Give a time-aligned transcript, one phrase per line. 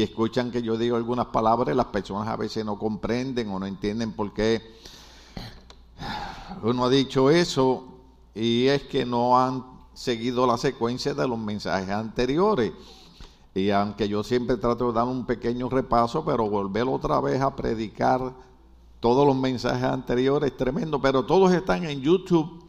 [0.00, 3.66] y escuchan que yo digo algunas palabras, las personas a veces no comprenden o no
[3.66, 4.76] entienden por qué
[6.62, 7.82] uno ha dicho eso
[8.32, 9.64] y es que no han
[9.94, 12.70] seguido la secuencia de los mensajes anteriores.
[13.56, 17.56] Y aunque yo siempre trato de dar un pequeño repaso, pero volver otra vez a
[17.56, 18.32] predicar
[19.00, 22.62] todos los mensajes anteriores es tremendo, pero todos están en YouTube.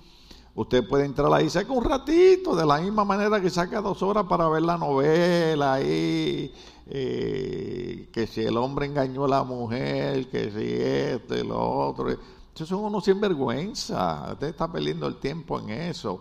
[0.55, 4.25] Usted puede entrar ahí, saca un ratito, de la misma manera que saca dos horas
[4.27, 6.51] para ver la novela ahí,
[6.91, 12.09] eh, que si el hombre engañó a la mujer, que si esto y lo otro.
[12.09, 14.29] Esos son unos sinvergüenza.
[14.33, 16.19] Usted está perdiendo el tiempo en eso.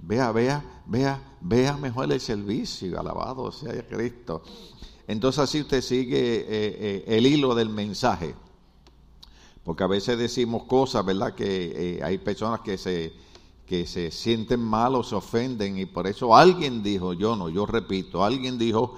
[0.00, 2.98] Vea, vea, vea, vea mejor el servicio.
[2.98, 4.42] Alabado sea Cristo.
[5.08, 8.34] Entonces así usted sigue eh, eh, el hilo del mensaje.
[9.64, 11.34] Porque a veces decimos cosas, ¿verdad?
[11.34, 13.12] Que hay personas que se
[13.66, 17.64] que se sienten mal o se ofenden y por eso alguien dijo, yo no, yo
[17.64, 18.94] repito, alguien dijo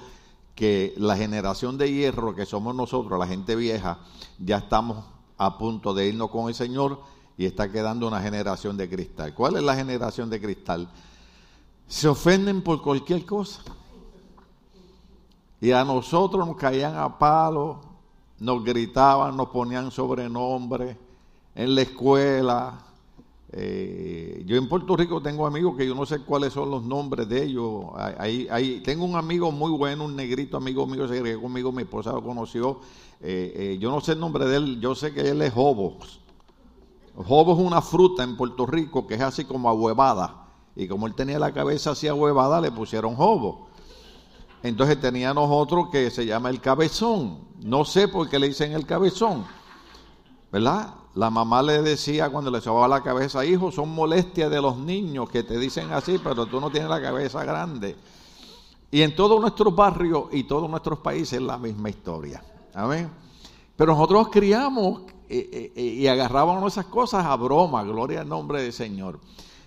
[0.56, 3.98] que la generación de hierro que somos nosotros, la gente vieja,
[4.38, 5.04] ya estamos
[5.36, 6.98] a punto de irnos con el Señor
[7.36, 9.34] y está quedando una generación de cristal.
[9.34, 10.88] ¿Cuál es la generación de cristal?
[11.86, 13.60] Se ofenden por cualquier cosa.
[15.60, 17.80] Y a nosotros nos caían a palo,
[18.38, 20.96] nos gritaban, nos ponían sobrenombre
[21.54, 22.78] en la escuela,
[23.58, 27.26] eh, yo en Puerto Rico tengo amigos que yo no sé cuáles son los nombres
[27.26, 27.86] de ellos.
[28.84, 32.22] Tengo un amigo muy bueno, un negrito amigo mío, se agregó conmigo, mi esposa lo
[32.22, 32.80] conoció.
[33.22, 36.20] Eh, eh, yo no sé el nombre de él, yo sé que él es Jobos.
[37.16, 40.48] Jobos es una fruta en Puerto Rico que es así como ahuevada.
[40.74, 43.68] Y como él tenía la cabeza así ahuevada, le pusieron Jobos.
[44.62, 47.38] Entonces teníamos otro que se llama el cabezón.
[47.62, 49.46] No sé por qué le dicen el cabezón.
[50.56, 50.94] ¿Verdad?
[51.16, 55.28] La mamá le decía cuando le sobaba la cabeza, hijo, son molestias de los niños
[55.28, 57.94] que te dicen así, pero tú no tienes la cabeza grande.
[58.90, 62.42] Y en todos nuestros barrios y todos nuestros países es la misma historia.
[62.72, 63.10] Amén.
[63.76, 68.62] Pero nosotros criamos eh, eh, eh, y agarrábamos esas cosas a broma, gloria al nombre
[68.62, 69.20] del Señor.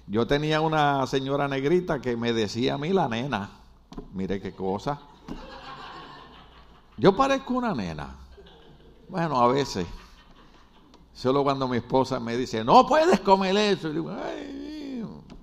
[0.07, 3.51] Yo tenía una señora negrita que me decía a mí la nena.
[4.15, 4.99] Mire qué cosa.
[6.97, 8.15] Yo parezco una nena.
[9.07, 9.85] Bueno, a veces.
[11.19, 13.89] Solo cuando mi esposa me dice, no puedes comer eso.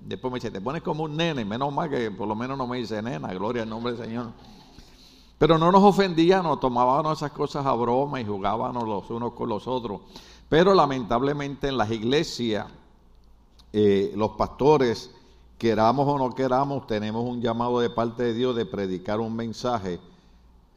[0.01, 1.45] Después me dice, te pones como un nene.
[1.45, 4.31] Menos mal que por lo menos no me dice nena, gloria al nombre del Señor.
[5.37, 9.67] Pero no nos ofendíamos, tomábamos esas cosas a broma y jugábamos los unos con los
[9.67, 10.01] otros.
[10.49, 12.65] Pero lamentablemente en las iglesias,
[13.71, 15.11] eh, los pastores,
[15.59, 19.99] queramos o no queramos, tenemos un llamado de parte de Dios de predicar un mensaje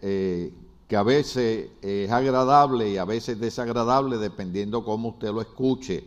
[0.02, 0.52] eh,
[0.90, 6.02] que a veces es agradable y a veces desagradable dependiendo cómo usted lo escuche,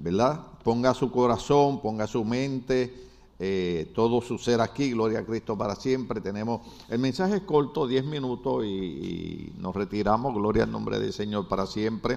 [0.00, 0.40] ¿verdad?
[0.62, 2.94] Ponga su corazón, ponga su mente,
[3.40, 6.20] eh, todo su ser aquí, gloria a Cristo para siempre.
[6.20, 11.48] Tenemos, el mensaje corto, 10 minutos y, y, nos retiramos, gloria al nombre del Señor
[11.48, 12.16] para siempre.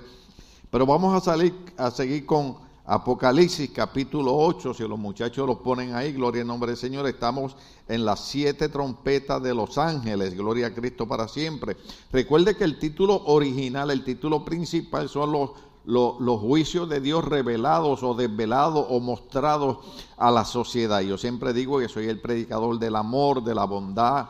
[0.70, 2.58] Pero vamos a salir, a seguir con
[2.88, 7.56] Apocalipsis capítulo 8, si los muchachos lo ponen ahí, gloria al nombre del Señor, estamos
[7.88, 11.78] en las siete trompetas de los ángeles, gloria a Cristo para siempre.
[12.12, 15.50] Recuerde que el título original, el título principal son los,
[15.86, 19.80] los, los, juicios de Dios revelados o desvelados o mostrados
[20.18, 21.02] a la sociedad.
[21.02, 24.28] Yo siempre digo que soy el predicador del amor, de la bondad,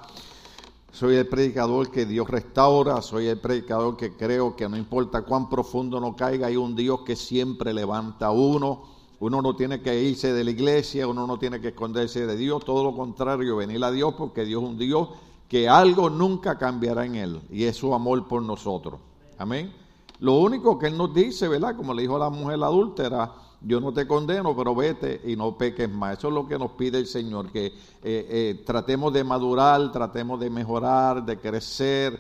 [0.96, 5.50] soy el predicador que Dios restaura, soy el predicador que creo que no importa cuán
[5.50, 8.84] profundo no caiga, hay un Dios que siempre levanta a uno.
[9.20, 12.64] Uno no tiene que irse de la iglesia, uno no tiene que esconderse de Dios,
[12.64, 15.10] todo lo contrario, venir a Dios porque Dios es un Dios
[15.50, 19.02] que algo nunca cambiará en Él y es su amor por nosotros.
[19.38, 19.74] Amén.
[20.22, 21.76] Lo único que Él nos dice, ¿verdad?
[21.76, 25.58] Como le dijo a la mujer adúltera, yo no te condeno, pero vete y no
[25.58, 26.18] peques más.
[26.18, 27.74] Eso es lo que nos pide el Señor, que eh,
[28.04, 32.20] eh, tratemos de madurar, tratemos de mejorar, de crecer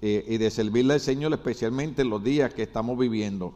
[0.00, 3.54] eh, y de servirle al Señor, especialmente en los días que estamos viviendo.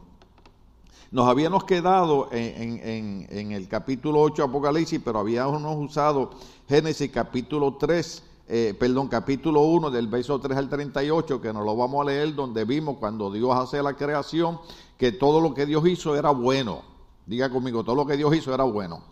[1.11, 6.29] Nos habíamos quedado en, el capítulo 8 Apocalipsis, pero habíamos usado
[6.67, 8.23] Génesis capítulo 3,
[8.77, 12.63] perdón, capítulo 1 del verso 3 al 38, que nos lo vamos a leer, donde
[12.63, 14.59] vimos cuando Dios hace la creación,
[14.99, 16.88] que todo lo que Dios hizo era bueno.
[17.29, 19.03] Diga conmigo, todo lo que Dios hizo era bueno.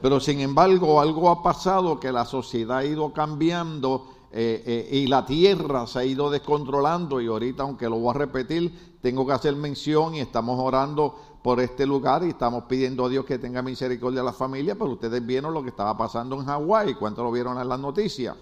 [0.00, 5.06] Pero sin embargo, algo ha pasado que la sociedad ha ido cambiando eh, eh, y
[5.06, 7.20] la tierra se ha ido descontrolando.
[7.20, 11.60] Y ahorita, aunque lo voy a repetir, tengo que hacer mención y estamos orando por
[11.60, 14.74] este lugar y estamos pidiendo a Dios que tenga misericordia a la familia.
[14.74, 16.94] Pero ustedes vieron lo que estaba pasando en Hawái.
[16.94, 18.34] ¿Cuánto lo vieron en las noticias?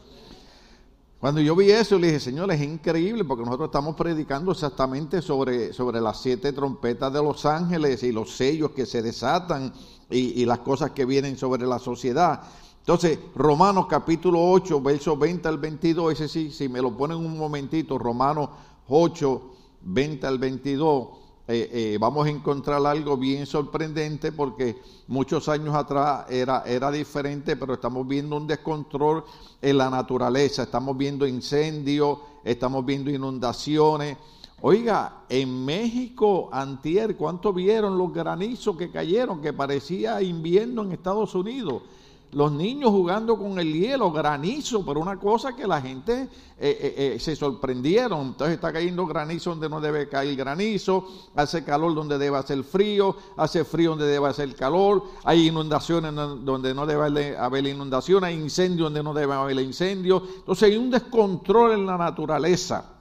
[1.22, 5.72] Cuando yo vi eso, le dije, Señor, es increíble porque nosotros estamos predicando exactamente sobre,
[5.72, 9.72] sobre las siete trompetas de los ángeles y los sellos que se desatan
[10.10, 12.42] y, las cosas que vienen sobre la sociedad.
[12.80, 17.38] Entonces, Romanos capítulo 8, versos 20 al 22, ese sí, si me lo ponen un
[17.38, 18.48] momentito, Romanos
[18.88, 19.42] 8,
[19.82, 21.08] 20 al 22,
[21.48, 27.56] eh, eh, vamos a encontrar algo bien sorprendente porque muchos años atrás era, era diferente,
[27.56, 29.24] pero estamos viendo un descontrol
[29.60, 34.16] en la naturaleza, estamos viendo incendios, estamos viendo inundaciones.
[34.60, 39.42] Oiga, en México, antier, ¿cuánto vieron los granizos que cayeron?
[39.42, 41.82] Que parecía invierno en Estados Unidos
[42.32, 46.94] los niños jugando con el hielo, granizo, pero una cosa que la gente eh, eh,
[46.96, 48.28] eh, se sorprendieron.
[48.28, 51.06] Entonces está cayendo granizo donde no debe caer granizo,
[51.36, 56.72] hace calor donde debe hacer frío, hace frío donde debe hacer calor, hay inundaciones donde
[56.72, 60.22] no debe haber inundación, hay incendios donde no debe haber incendios.
[60.36, 62.92] Entonces hay un descontrol en la naturaleza.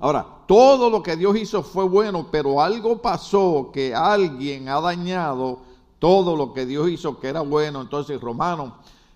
[0.00, 5.67] Ahora, todo lo que Dios hizo fue bueno, pero algo pasó que alguien ha dañado
[5.98, 7.80] todo lo que Dios hizo que era bueno.
[7.80, 8.72] Entonces, Romanos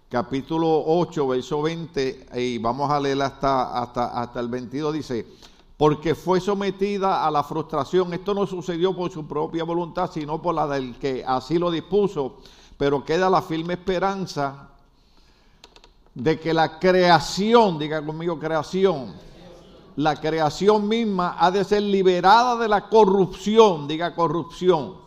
[0.08, 5.26] capítulo 8, verso 20, y vamos a leer hasta, hasta, hasta el 22, dice,
[5.78, 8.12] porque fue sometida a la frustración.
[8.12, 12.36] Esto no sucedió por su propia voluntad, sino por la del que así lo dispuso,
[12.76, 14.68] pero queda la firme esperanza
[16.14, 19.14] de que la creación, diga conmigo creación,
[19.96, 25.01] la creación misma ha de ser liberada de la corrupción, diga corrupción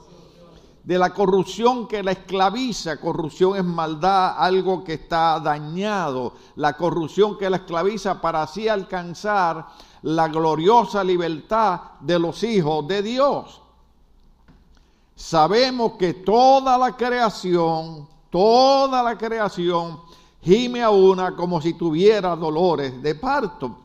[0.86, 2.98] de la corrupción que la esclaviza.
[2.98, 6.34] Corrupción es maldad, algo que está dañado.
[6.56, 9.66] La corrupción que la esclaviza para así alcanzar
[10.04, 13.62] la gloriosa libertad de los hijos de Dios.
[15.16, 20.02] Sabemos que toda la creación, toda la creación
[20.42, 23.85] gime a una como si tuviera dolores de parto.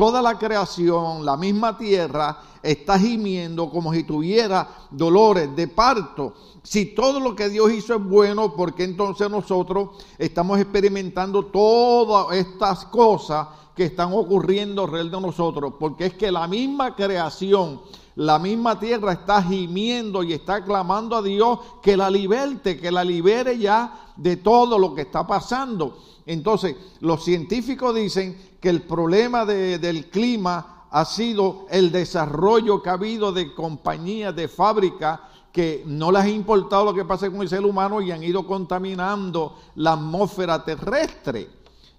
[0.00, 6.32] Toda la creación, la misma tierra, está gimiendo como si tuviera dolores de parto.
[6.62, 12.34] Si todo lo que Dios hizo es bueno, ¿por qué entonces nosotros estamos experimentando todas
[12.34, 15.74] estas cosas que están ocurriendo alrededor de nosotros?
[15.78, 17.82] Porque es que la misma creación,
[18.16, 23.04] la misma tierra está gimiendo y está clamando a Dios que la liberte, que la
[23.04, 25.98] libere ya de todo lo que está pasando.
[26.26, 32.94] Entonces, los científicos dicen que el problema del clima ha sido el desarrollo que ha
[32.94, 35.20] habido de compañías, de fábricas
[35.52, 38.46] que no les ha importado lo que pasa con el ser humano y han ido
[38.46, 41.48] contaminando la atmósfera terrestre.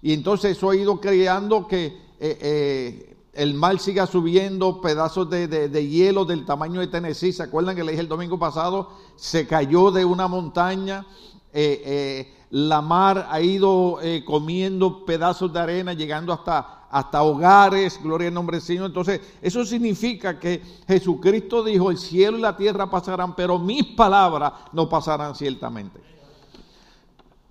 [0.00, 5.88] Y entonces eso ha ido creando que eh, eh, el mar siga subiendo, pedazos de,
[5.88, 7.32] hielo del tamaño de Tennessee.
[7.32, 8.90] ¿Se acuerdan que le dije el domingo pasado?
[9.16, 11.06] Se cayó de una montaña.
[11.52, 18.34] Eh, la mar ha ido comiendo pedazos de arena, llegando hasta hasta hogares, gloria al
[18.34, 18.86] nombre del Señor.
[18.86, 24.52] Entonces, eso significa que Jesucristo dijo, el cielo y la tierra pasarán, pero mis palabras
[24.72, 26.11] no pasarán ciertamente.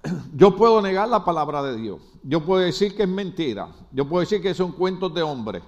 [0.36, 4.22] Yo puedo negar la palabra de Dios, yo puedo decir que es mentira, yo puedo
[4.22, 5.64] decir que son cuentos de hombres,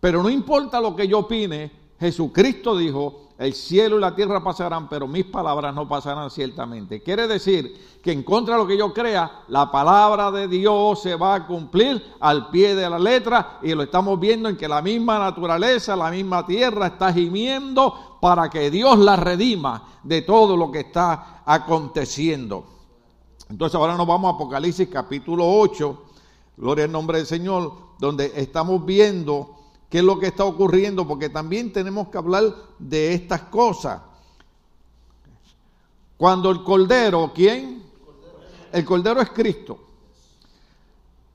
[0.00, 4.88] pero no importa lo que yo opine, Jesucristo dijo, el cielo y la tierra pasarán,
[4.88, 7.02] pero mis palabras no pasarán ciertamente.
[7.02, 11.16] Quiere decir que en contra de lo que yo crea, la palabra de Dios se
[11.16, 14.82] va a cumplir al pie de la letra y lo estamos viendo en que la
[14.82, 20.70] misma naturaleza, la misma tierra está gimiendo para que Dios la redima de todo lo
[20.70, 22.79] que está aconteciendo.
[23.50, 26.02] Entonces ahora nos vamos a Apocalipsis capítulo 8,
[26.56, 29.56] gloria al nombre del Señor, donde estamos viendo
[29.88, 32.44] qué es lo que está ocurriendo, porque también tenemos que hablar
[32.78, 34.02] de estas cosas.
[36.16, 37.82] Cuando el Cordero, ¿quién?
[38.72, 39.80] El Cordero es Cristo.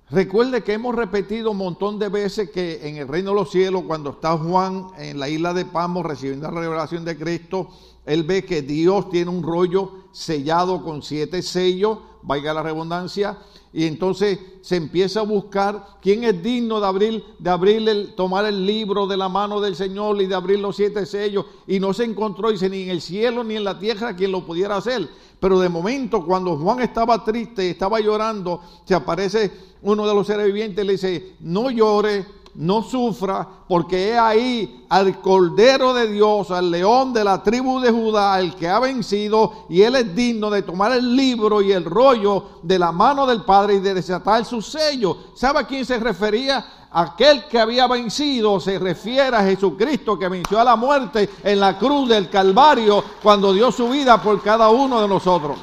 [0.09, 3.83] Recuerde que hemos repetido un montón de veces que en el reino de los cielos,
[3.85, 7.71] cuando está Juan en la isla de Pamos recibiendo la revelación de Cristo,
[8.05, 13.37] él ve que Dios tiene un rollo sellado con siete sellos, vaya la redundancia,
[13.75, 18.45] y entonces se empieza a buscar quién es digno de abrir, de abrir el, tomar
[18.45, 21.45] el libro de la mano del Señor y de abrir los siete sellos.
[21.67, 24.45] Y no se encontró, dice, ni en el cielo ni en la tierra quien lo
[24.45, 25.09] pudiera hacer.
[25.41, 30.45] Pero de momento, cuando Juan estaba triste, estaba llorando, se aparece uno de los seres
[30.45, 36.51] vivientes y le dice, no llore, no sufra, porque he ahí al Cordero de Dios,
[36.51, 40.49] al león de la tribu de Judá, el que ha vencido, y él es digno
[40.49, 44.45] de tomar el libro y el rollo de la mano del Padre y de desatar
[44.45, 45.17] su sello.
[45.35, 46.65] ¿Sabe a quién se refería?
[46.91, 51.77] Aquel que había vencido se refiere a Jesucristo que venció a la muerte en la
[51.77, 55.57] cruz del Calvario cuando dio su vida por cada uno de nosotros.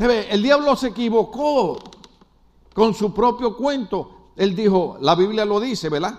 [0.00, 1.78] El diablo se equivocó
[2.74, 6.14] con su propio cuento él dijo, la Biblia lo dice, ¿verdad?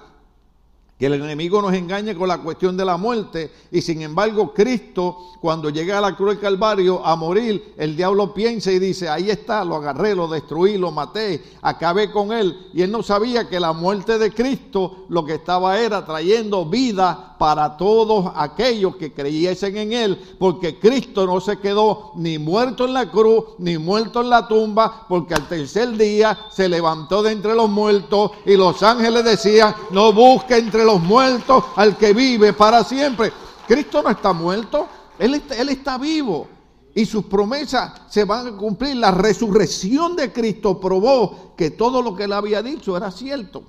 [0.99, 5.29] Que el enemigo nos engañe con la cuestión de la muerte y sin embargo Cristo
[5.39, 9.29] cuando llega a la cruz del Calvario a morir, el diablo piensa y dice, ahí
[9.29, 13.61] está, lo agarré, lo destruí, lo maté, acabé con él y él no sabía que
[13.61, 19.77] la muerte de Cristo lo que estaba era trayendo vida para todos aquellos que creyesen
[19.77, 24.29] en él, porque Cristo no se quedó ni muerto en la cruz, ni muerto en
[24.29, 29.23] la tumba, porque al tercer día se levantó de entre los muertos y los ángeles
[29.23, 33.31] decían, no busque entre los muertos al que vive para siempre.
[33.67, 34.87] Cristo no está muerto,
[35.19, 36.47] Él él está vivo.
[36.95, 38.95] Y sus promesas se van a cumplir.
[38.95, 43.63] La resurrección de Cristo probó que todo lo que él había dicho era cierto.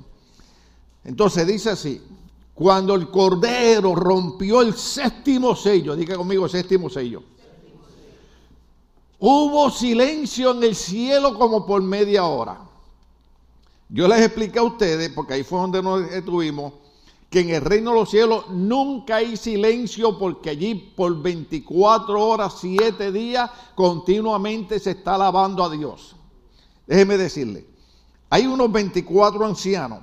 [1.04, 2.02] Entonces dice así,
[2.54, 7.22] cuando el Cordero rompió el séptimo sello, diga conmigo séptimo sello,
[9.18, 12.58] hubo silencio en el cielo como por media hora.
[13.88, 16.74] Yo les expliqué a ustedes, porque ahí fue donde nos estuvimos,
[17.30, 22.56] que en el reino de los cielos nunca hay silencio porque allí por 24 horas,
[22.60, 26.16] 7 días, continuamente se está alabando a Dios.
[26.88, 27.64] Déjeme decirle,
[28.28, 30.00] hay unos 24 ancianos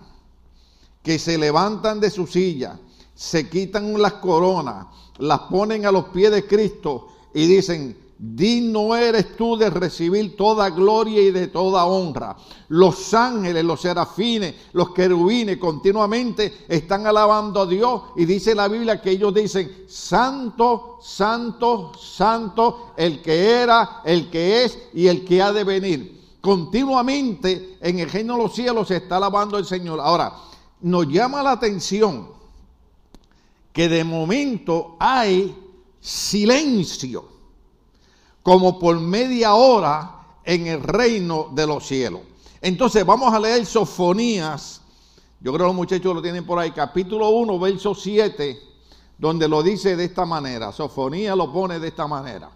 [1.03, 2.79] que se levantan de su silla,
[3.13, 9.37] se quitan las coronas, las ponen a los pies de Cristo y dicen, Digno eres
[9.37, 12.35] tú de recibir toda gloria y de toda honra.
[12.69, 18.99] Los ángeles, los serafines, los querubines continuamente están alabando a Dios y dice la Biblia
[18.99, 25.41] que ellos dicen, Santo, Santo, Santo, el que era, el que es y el que
[25.41, 26.17] ha de venir.
[26.41, 29.99] Continuamente en el reino de los cielos se está alabando al Señor.
[29.99, 30.33] Ahora,
[30.81, 32.29] nos llama la atención
[33.71, 35.55] que de momento hay
[35.99, 37.36] silencio
[38.47, 42.21] como por media hora en el reino de los cielos.
[42.61, 44.79] Entonces vamos a leer Sofonías,
[45.41, 48.57] yo creo que los muchachos lo tienen por ahí, capítulo 1, verso 7,
[49.17, 50.71] donde lo dice de esta manera.
[50.71, 52.49] Sofonía lo pone de esta manera.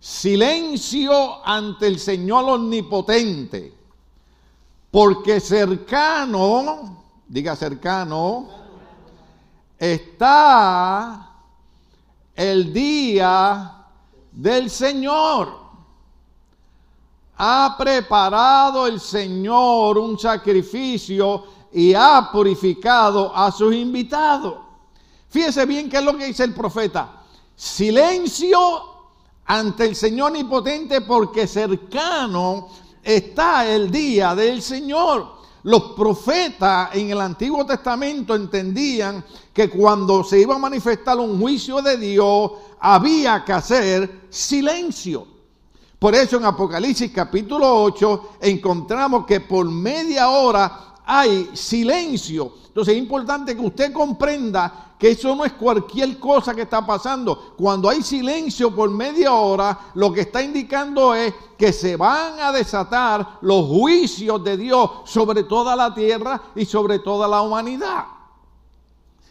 [0.00, 3.72] Silencio ante el Señor omnipotente,
[4.90, 8.48] porque cercano, diga cercano,
[9.78, 11.30] está
[12.34, 13.83] el día
[14.34, 15.64] del Señor.
[17.36, 24.54] Ha preparado el Señor un sacrificio y ha purificado a sus invitados.
[25.28, 27.22] Fíjese bien qué es lo que dice el profeta.
[27.56, 28.58] Silencio
[29.46, 32.68] ante el Señor omnipotente porque cercano
[33.02, 35.43] está el día del Señor.
[35.64, 41.80] Los profetas en el Antiguo Testamento entendían que cuando se iba a manifestar un juicio
[41.80, 45.26] de Dios, había que hacer silencio.
[45.98, 52.52] Por eso en Apocalipsis capítulo 8 encontramos que por media hora hay silencio.
[52.66, 57.54] Entonces es importante que usted comprenda que eso no es cualquier cosa que está pasando.
[57.56, 62.52] Cuando hay silencio por media hora, lo que está indicando es que se van a
[62.52, 68.04] desatar los juicios de Dios sobre toda la tierra y sobre toda la humanidad.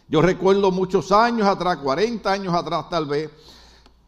[0.08, 3.30] Yo recuerdo muchos años atrás, 40 años atrás tal vez,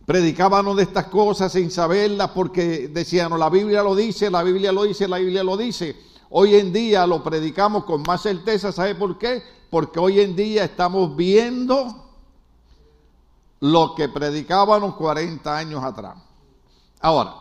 [0.05, 4.85] predicábamos de estas cosas sin saberlas porque decían, la Biblia lo dice, la Biblia lo
[4.85, 5.97] dice, la Biblia lo dice.
[6.31, 9.43] Hoy en día lo predicamos con más certeza, ¿sabe por qué?
[9.71, 12.05] Porque hoy en día estamos viendo
[13.61, 16.17] lo que predicábamos 40 años atrás.
[17.01, 17.35] Ahora,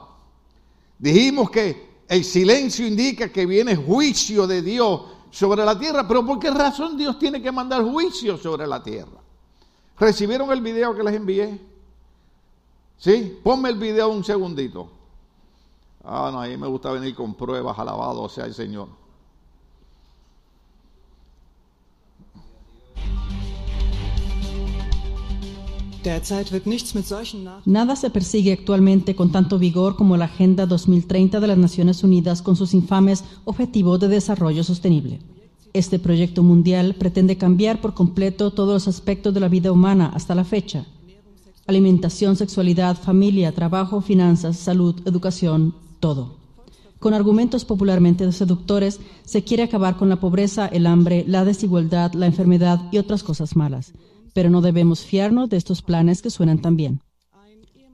[1.00, 5.02] dijimos que el silencio indica que viene juicio de Dios
[5.32, 9.20] sobre la tierra, pero ¿por qué razón Dios tiene que mandar juicio sobre la tierra?
[10.00, 11.60] ¿Recibieron el video que les envié?
[12.98, 13.40] ¿Sí?
[13.44, 14.95] Ponme el video un segundito.
[16.06, 18.88] Ah, no, ahí me gusta venir con pruebas, alabado sea el Señor.
[27.66, 32.44] Nada se persigue actualmente con tanto vigor como la Agenda 2030 de las Naciones Unidas
[32.44, 35.20] con sus infames Objetivos de Desarrollo Sostenible.
[35.74, 40.36] Este proyecto mundial pretende cambiar por completo todos los aspectos de la vida humana hasta
[40.36, 40.86] la fecha.
[41.66, 45.74] Alimentación, sexualidad, familia, trabajo, finanzas, salud, educación,
[46.06, 46.24] todo.
[47.00, 52.26] Con argumentos popularmente seductores, se quiere acabar con la pobreza, el hambre, la desigualdad, la
[52.26, 53.94] enfermedad y otras cosas malas
[54.36, 57.00] pero no debemos fiarnos de estos planes que suenan tan bien.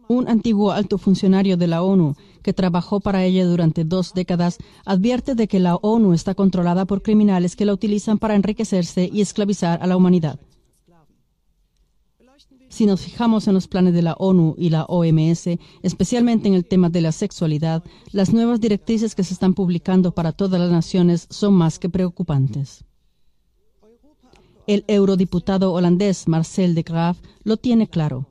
[0.08, 5.36] Un antiguo alto funcionario de la ONU que trabajó para ella durante dos décadas advierte
[5.36, 9.84] de que la ONU está controlada por criminales que la utilizan para enriquecerse y esclavizar
[9.84, 10.40] a la humanidad.
[12.82, 16.66] Si nos fijamos en los planes de la ONU y la OMS, especialmente en el
[16.66, 21.28] tema de la sexualidad, las nuevas directrices que se están publicando para todas las naciones
[21.30, 22.84] son más que preocupantes.
[24.66, 28.31] El eurodiputado holandés Marcel de Graaf lo tiene claro.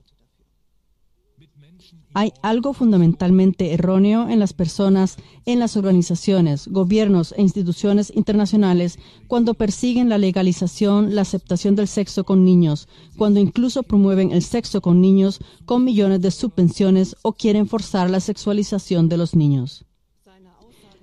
[2.13, 8.99] Hay algo fundamentalmente erróneo en las personas, en las organizaciones, gobiernos e instituciones internacionales
[9.29, 14.81] cuando persiguen la legalización, la aceptación del sexo con niños, cuando incluso promueven el sexo
[14.81, 19.85] con niños con millones de subvenciones o quieren forzar la sexualización de los niños.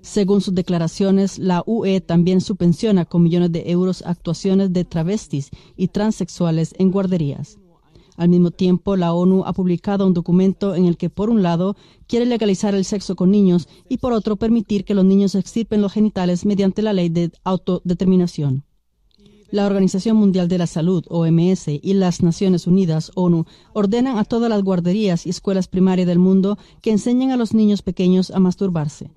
[0.02, 5.88] Según sus declaraciones, la UE también subvenciona con millones de euros actuaciones de travestis y
[5.88, 7.58] transexuales en guarderías.
[8.18, 11.76] Al mismo tiempo, la ONU ha publicado un documento en el que, por un lado,
[12.08, 15.94] quiere legalizar el sexo con niños y, por otro, permitir que los niños extirpen los
[15.94, 18.64] genitales mediante la ley de autodeterminación.
[19.52, 24.50] La Organización Mundial de la Salud, OMS, y las Naciones Unidas, ONU, ordenan a todas
[24.50, 29.12] las guarderías y escuelas primarias del mundo que enseñen a los niños pequeños a masturbarse.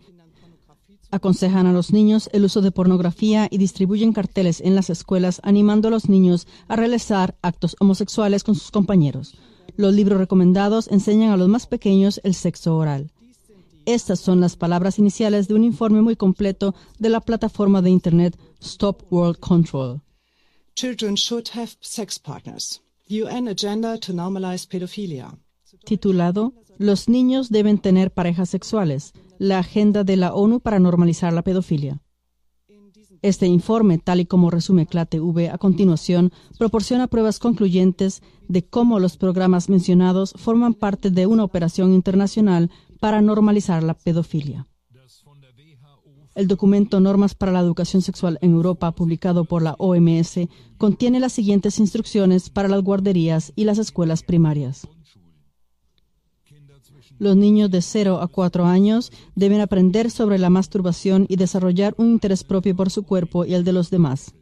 [1.13, 5.89] Aconsejan a los niños el uso de pornografía y distribuyen carteles en las escuelas animando
[5.89, 9.35] a los niños a realizar actos homosexuales con sus compañeros.
[9.77, 13.11] Los libros recomendados enseñan a los más pequeños el sexo oral.
[13.87, 18.39] Estas son las palabras iniciales de un informe muy completo de la plataforma de Internet
[18.61, 20.01] Stop World Control.
[20.77, 22.81] Children should have sex partners.
[23.09, 25.37] UN Agenda to Normalize Pedophilia.
[25.85, 31.41] Titulado Los niños deben tener parejas sexuales la agenda de la ONU para normalizar la
[31.41, 32.03] pedofilia.
[33.23, 39.17] Este informe, tal y como resume CLATV a continuación, proporciona pruebas concluyentes de cómo los
[39.17, 42.71] programas mencionados forman parte de una operación internacional
[43.01, 44.69] para normalizar la pedofilia.
[46.35, 51.33] El documento Normas para la Educación Sexual en Europa, publicado por la OMS, contiene las
[51.33, 54.87] siguientes instrucciones para las guarderías y las escuelas primarias.
[57.21, 62.13] Los niños de 0 a 4 años deben aprender sobre la masturbación y desarrollar un
[62.13, 64.33] interés propio por su cuerpo y el de los demás.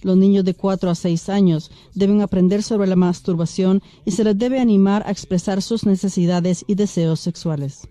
[0.00, 4.38] Los niños de 4 a 6 años deben aprender sobre la masturbación y se les
[4.38, 7.86] debe animar a expresar sus necesidades y deseos sexuales.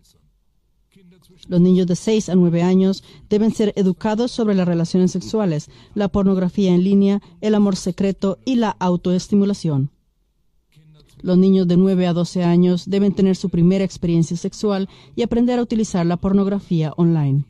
[1.47, 6.07] Los niños de 6 a 9 años deben ser educados sobre las relaciones sexuales, la
[6.07, 9.91] pornografía en línea, el amor secreto y la autoestimulación.
[11.21, 15.59] Los niños de 9 a 12 años deben tener su primera experiencia sexual y aprender
[15.59, 17.45] a utilizar la pornografía online.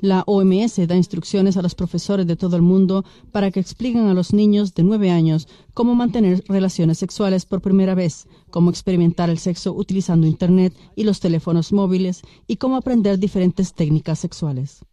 [0.00, 4.14] La OMS da instrucciones a los profesores de todo el mundo para que expliquen a
[4.14, 9.38] los niños de 9 años cómo mantener relaciones sexuales por primera vez, cómo experimentar el
[9.38, 14.84] sexo utilizando Internet y los teléfonos móviles y cómo aprender diferentes técnicas sexuales.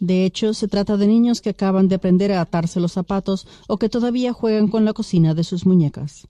[0.00, 3.78] De hecho, se trata de niños que acaban de aprender a atarse los zapatos o
[3.78, 6.28] que todavía juegan con la cocina de sus muñecas.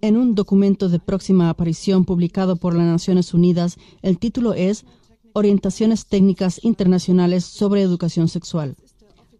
[0.00, 4.84] En un documento de próxima aparición publicado por las Naciones Unidas, el título es
[5.32, 8.76] Orientaciones Técnicas Internacionales sobre Educación Sexual.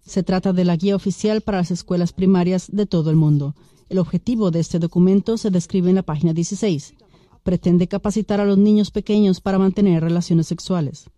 [0.06, 3.54] Se trata de la guía oficial para las escuelas primarias de todo el mundo.
[3.90, 6.94] El objetivo de este documento se describe en la página 16.
[7.42, 11.10] Pretende capacitar a los niños pequeños para mantener relaciones sexuales.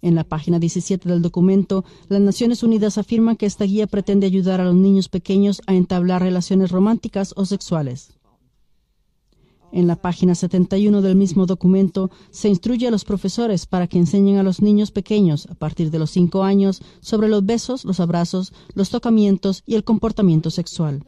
[0.00, 4.60] En la página 17 del documento, las Naciones Unidas afirman que esta guía pretende ayudar
[4.60, 8.10] a los niños pequeños a entablar relaciones románticas o sexuales.
[9.70, 14.38] En la página 71 del mismo documento se instruye a los profesores para que enseñen
[14.38, 18.52] a los niños pequeños, a partir de los 5 años, sobre los besos, los abrazos,
[18.74, 21.04] los tocamientos y el comportamiento sexual.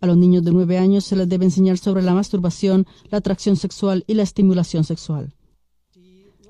[0.00, 3.56] A los niños de 9 años se les debe enseñar sobre la masturbación, la atracción
[3.56, 5.34] sexual y la estimulación sexual.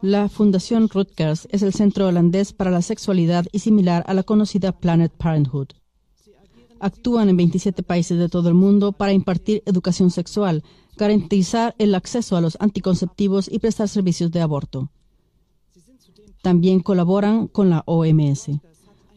[0.03, 4.71] La Fundación Rutgers es el centro holandés para la sexualidad y similar a la conocida
[4.71, 5.69] Planet Parenthood.
[6.79, 10.63] Actúan en 27 países de todo el mundo para impartir educación sexual,
[10.97, 14.89] garantizar el acceso a los anticonceptivos y prestar servicios de aborto.
[16.43, 18.51] También colaboran con la OMS.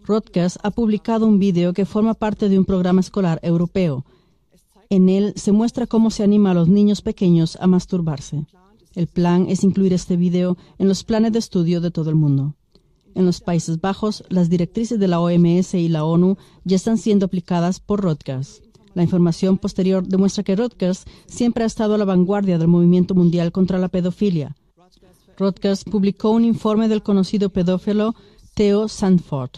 [0.03, 4.03] Rutgers ha publicado un video que forma parte de un programa escolar europeo.
[4.89, 8.47] En él se muestra cómo se anima a los niños pequeños a masturbarse.
[8.93, 12.55] El plan es incluir este video en los planes de estudio de todo el mundo.
[13.15, 17.25] En los Países Bajos, las directrices de la OMS y la ONU ya están siendo
[17.25, 18.61] aplicadas por Rutgers.
[18.93, 23.51] La información posterior demuestra que Rutgers siempre ha estado a la vanguardia del movimiento mundial
[23.51, 24.55] contra la pedofilia.
[25.37, 28.15] Rutgers publicó un informe del conocido pedófilo
[28.53, 29.51] Theo Sandford.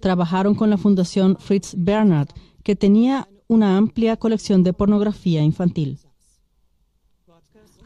[0.00, 2.28] Trabajaron con la Fundación Fritz Bernhard,
[2.62, 5.98] que tenía una amplia colección de pornografía infantil.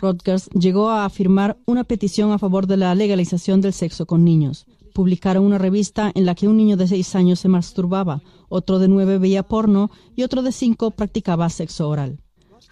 [0.01, 4.67] Rutgers llegó a firmar una petición a favor de la legalización del sexo con niños.
[4.95, 8.89] Publicaron una revista en la que un niño de seis años se masturbaba, otro de
[8.89, 12.21] nueve veía porno y otro de cinco practicaba sexo oral.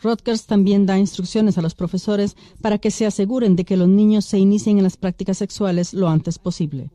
[0.02, 4.24] Rutgers también da instrucciones a los profesores para que se aseguren de que los niños
[4.24, 6.90] se inicien en las prácticas sexuales lo antes posible.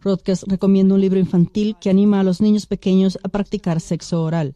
[0.00, 4.54] Rodgers recomienda un libro infantil que anima a los niños pequeños a practicar sexo oral.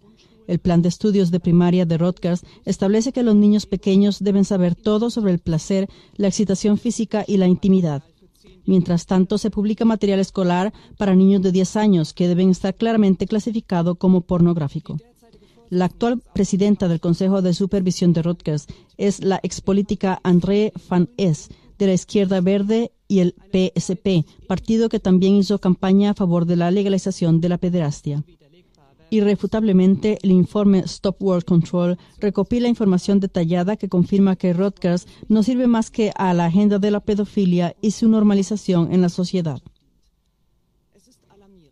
[0.51, 4.75] El plan de estudios de primaria de Rutgers establece que los niños pequeños deben saber
[4.75, 8.03] todo sobre el placer, la excitación física y la intimidad.
[8.67, 13.29] Mientras tanto, se publica material escolar para niños de 10 años que deben estar claramente
[13.29, 14.97] clasificado como pornográfico.
[15.69, 21.49] La actual presidenta del Consejo de Supervisión de Rutgers es la expolítica André Van Es,
[21.79, 26.57] de la Izquierda Verde y el PSP, partido que también hizo campaña a favor de
[26.57, 28.25] la legalización de la pederastia.
[29.11, 35.66] Irrefutablemente, el informe Stop World Control recopila información detallada que confirma que Rutgers no sirve
[35.66, 39.61] más que a la agenda de la pedofilia y su normalización en la sociedad.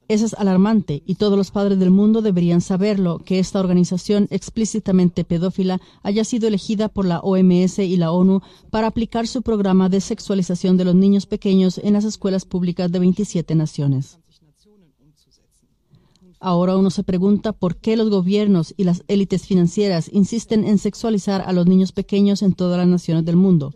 [0.09, 5.23] Eso es alarmante y todos los padres del mundo deberían saberlo, que esta organización explícitamente
[5.23, 10.01] pedófila haya sido elegida por la OMS y la ONU para aplicar su programa de
[10.01, 14.19] sexualización de los niños pequeños en las escuelas públicas de 27 naciones.
[16.41, 21.43] Ahora uno se pregunta por qué los gobiernos y las élites financieras insisten en sexualizar
[21.43, 23.75] a los niños pequeños en todas las naciones del mundo.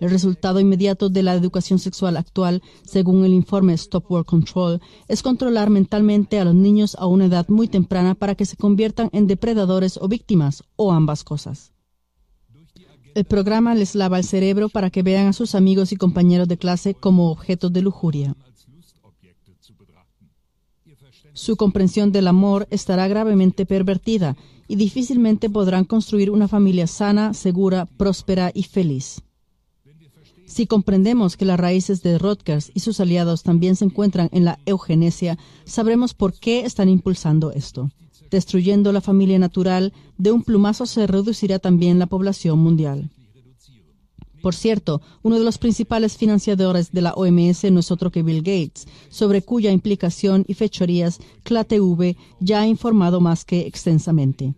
[0.00, 5.22] El resultado inmediato de la educación sexual actual, según el informe Stop World Control, es
[5.22, 9.26] controlar mentalmente a los niños a una edad muy temprana para que se conviertan en
[9.26, 11.72] depredadores o víctimas, o ambas cosas.
[13.14, 16.58] El programa les lava el cerebro para que vean a sus amigos y compañeros de
[16.58, 18.36] clase como objetos de lujuria.
[21.34, 24.36] Su comprensión del amor estará gravemente pervertida
[24.68, 29.20] y difícilmente podrán construir una familia sana, segura, próspera y feliz.
[30.46, 34.60] Si comprendemos que las raíces de Rutgers y sus aliados también se encuentran en la
[34.64, 37.90] eugenesia, sabremos por qué están impulsando esto.
[38.30, 43.10] Destruyendo la familia natural, de un plumazo se reducirá también la población mundial.
[44.44, 48.42] Por cierto, uno de los principales financiadores de la OMS no es otro que Bill
[48.42, 54.52] Gates, sobre cuya implicación y fechorías CLATV ya ha informado más que extensamente.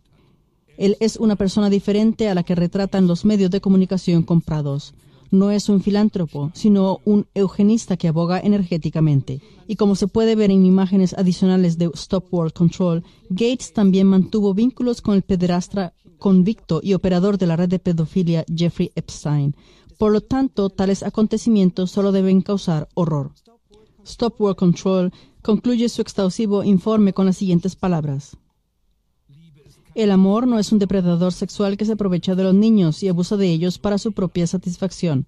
[0.76, 4.92] Él es una persona diferente a la que retratan los medios de comunicación comprados.
[5.30, 9.40] No es un filántropo, sino un eugenista que aboga energéticamente.
[9.68, 14.52] Y como se puede ver en imágenes adicionales de Stop World Control, Gates también mantuvo
[14.52, 19.54] vínculos con el pederastra convicto y operador de la red de pedofilia Jeffrey Epstein.
[19.98, 23.32] Por lo tanto, tales acontecimientos solo deben causar horror.
[24.04, 28.36] Stop World Control concluye su exhaustivo informe con las siguientes palabras.
[29.94, 33.36] El amor no es un depredador sexual que se aprovecha de los niños y abusa
[33.38, 35.26] de ellos para su propia satisfacción.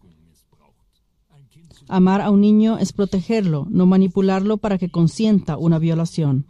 [1.88, 6.46] Amar a un niño es protegerlo, no manipularlo para que consienta una violación.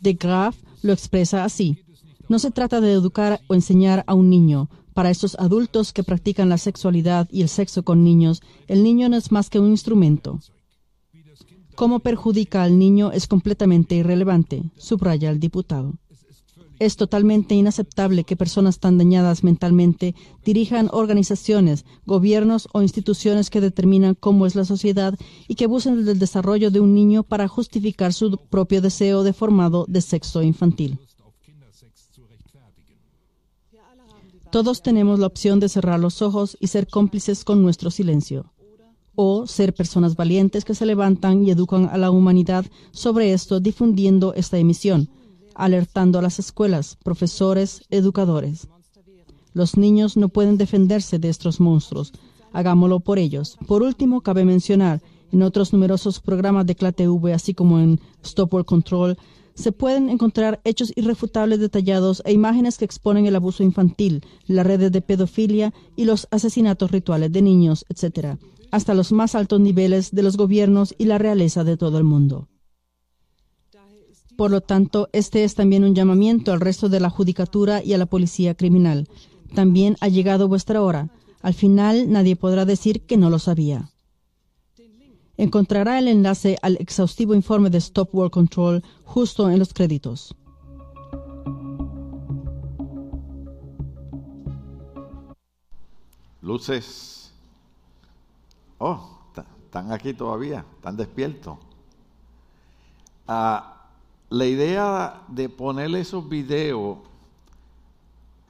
[0.00, 1.78] De Graaf lo expresa así.
[2.30, 6.48] No se trata de educar o enseñar a un niño, para estos adultos que practican
[6.48, 10.38] la sexualidad y el sexo con niños, el niño no es más que un instrumento.
[11.74, 15.94] Cómo perjudica al niño es completamente irrelevante, subraya el diputado.
[16.78, 20.14] Es totalmente inaceptable que personas tan dañadas mentalmente
[20.44, 26.20] dirijan organizaciones, gobiernos o instituciones que determinan cómo es la sociedad y que abusen del
[26.20, 31.00] desarrollo de un niño para justificar su propio deseo deformado de sexo infantil.
[34.50, 38.52] Todos tenemos la opción de cerrar los ojos y ser cómplices con nuestro silencio,
[39.14, 44.34] o ser personas valientes que se levantan y educan a la humanidad sobre esto difundiendo
[44.34, 45.08] esta emisión,
[45.54, 48.66] alertando a las escuelas, profesores, educadores.
[49.52, 52.12] Los niños no pueden defenderse de estos monstruos.
[52.52, 53.56] Hagámoslo por ellos.
[53.68, 55.00] Por último, cabe mencionar,
[55.32, 59.18] en otros numerosos programas de CLATV, así como en Stop World Control,
[59.60, 64.90] se pueden encontrar hechos irrefutables detallados e imágenes que exponen el abuso infantil, las redes
[64.90, 68.36] de pedofilia y los asesinatos rituales de niños, etc.,
[68.72, 72.48] hasta los más altos niveles de los gobiernos y la realeza de todo el mundo.
[74.36, 77.98] Por lo tanto, este es también un llamamiento al resto de la judicatura y a
[77.98, 79.06] la policía criminal.
[79.54, 81.10] También ha llegado vuestra hora.
[81.42, 83.90] Al final nadie podrá decir que no lo sabía.
[85.40, 90.36] Encontrará el enlace al exhaustivo informe de Stop World Control justo en los créditos.
[96.42, 97.32] Luces.
[98.76, 99.18] Oh,
[99.64, 101.56] están aquí todavía, están despiertos.
[103.26, 103.86] Ah,
[104.28, 106.98] la idea de ponerle esos videos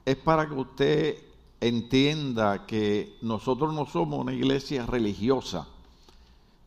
[0.03, 1.17] es para que usted
[1.61, 5.69] entienda que nosotros no somos una iglesia religiosa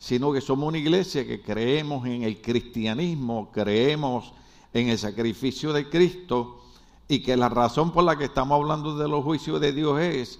[0.05, 4.35] sino que somos una iglesia que creemos en el cristianismo, creemos
[4.75, 6.61] en el sacrificio de Cristo
[7.09, 10.39] y que la razón por la que estamos hablando de los juicios de Dios es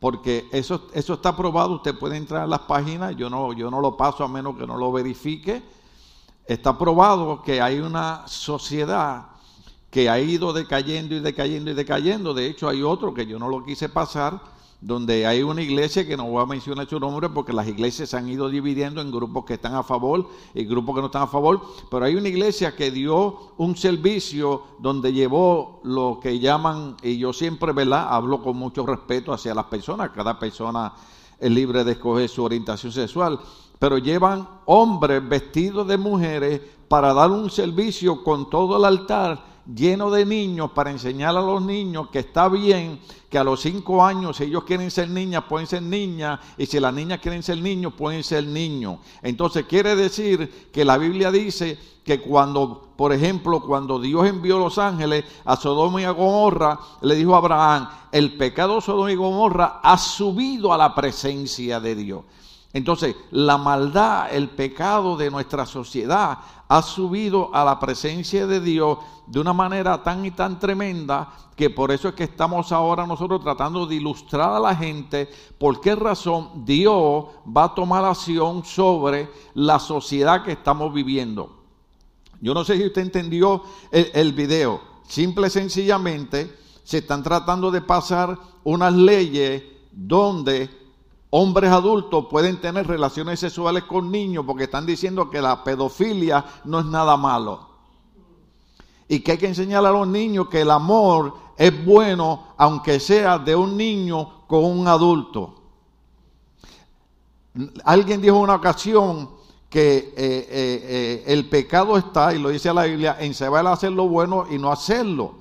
[0.00, 3.82] porque eso, eso está probado, usted puede entrar a las páginas, yo no, yo no
[3.82, 5.62] lo paso a menos que no lo verifique.
[6.46, 9.26] Está probado que hay una sociedad
[9.90, 12.32] que ha ido decayendo y decayendo y decayendo.
[12.32, 14.40] De hecho, hay otro que yo no lo quise pasar,
[14.82, 18.16] donde hay una iglesia que no voy a mencionar su nombre porque las iglesias se
[18.16, 21.28] han ido dividiendo en grupos que están a favor y grupos que no están a
[21.28, 27.16] favor, pero hay una iglesia que dio un servicio donde llevó lo que llaman, y
[27.16, 28.08] yo siempre, ¿verdad?
[28.10, 30.92] Hablo con mucho respeto hacia las personas, cada persona
[31.38, 33.38] es libre de escoger su orientación sexual,
[33.78, 40.10] pero llevan hombres vestidos de mujeres para dar un servicio con todo el altar lleno
[40.10, 43.00] de niños para enseñar a los niños que está bien
[43.32, 46.78] que a los cinco años, si ellos quieren ser niñas, pueden ser niñas, y si
[46.78, 48.98] las niñas quieren ser niños, pueden ser niños.
[49.22, 54.76] Entonces quiere decir que la Biblia dice que cuando, por ejemplo, cuando Dios envió los
[54.76, 59.16] ángeles a Sodoma y a Gomorra, le dijo a Abraham, el pecado de Sodoma y
[59.16, 62.24] Gomorra ha subido a la presencia de Dios.
[62.72, 68.98] Entonces, la maldad, el pecado de nuestra sociedad ha subido a la presencia de Dios
[69.26, 73.42] de una manera tan y tan tremenda que por eso es que estamos ahora nosotros
[73.42, 79.30] tratando de ilustrar a la gente por qué razón Dios va a tomar acción sobre
[79.54, 81.62] la sociedad que estamos viviendo.
[82.40, 84.80] Yo no sé si usted entendió el, video.
[85.06, 90.81] Simple y sencillamente se están tratando de pasar unas leyes donde
[91.34, 96.80] hombres adultos pueden tener relaciones sexuales con niños porque están diciendo que la pedofilia no
[96.80, 97.70] es nada malo.
[99.08, 103.38] Y que hay que enseñar a los niños que el amor es bueno aunque sea
[103.38, 105.54] de un niño con un adulto.
[107.84, 109.30] Alguien dijo en una ocasión
[109.70, 113.92] que eh, eh, eh, el pecado está, y lo dice la Biblia, en saber hacer
[113.92, 115.36] lo bueno y no hacerlo.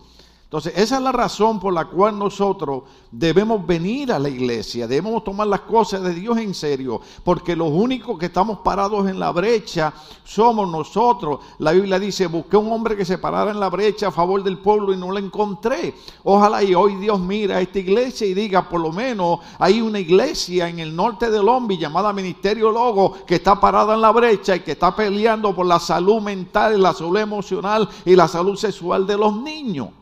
[0.52, 5.24] Entonces, esa es la razón por la cual nosotros debemos venir a la iglesia, debemos
[5.24, 9.32] tomar las cosas de Dios en serio, porque los únicos que estamos parados en la
[9.32, 9.94] brecha
[10.26, 11.40] somos nosotros.
[11.60, 14.58] La Biblia dice, busqué un hombre que se parara en la brecha a favor del
[14.58, 15.96] pueblo y no lo encontré.
[16.26, 20.00] Ojalá y hoy Dios mira a esta iglesia y diga, por lo menos hay una
[20.00, 24.58] iglesia en el norte de Lombi llamada Ministerio Logo que está parada en la brecha
[24.58, 29.08] y que está peleando por la salud mental, la salud emocional y la salud sexual
[29.08, 30.01] de los niños.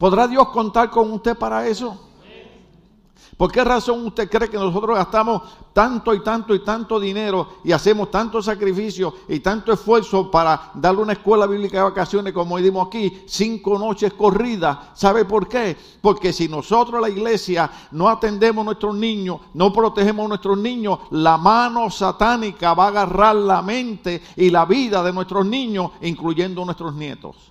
[0.00, 1.94] ¿Podrá Dios contar con usted para eso?
[3.36, 5.42] ¿Por qué razón usted cree que nosotros gastamos
[5.74, 11.02] tanto y tanto y tanto dinero y hacemos tanto sacrificio y tanto esfuerzo para darle
[11.02, 14.78] una escuela bíblica de vacaciones como dimos aquí, cinco noches corridas?
[14.94, 15.76] ¿Sabe por qué?
[16.00, 20.98] Porque si nosotros la iglesia no atendemos a nuestros niños, no protegemos a nuestros niños,
[21.10, 26.64] la mano satánica va a agarrar la mente y la vida de nuestros niños, incluyendo
[26.64, 27.49] nuestros nietos.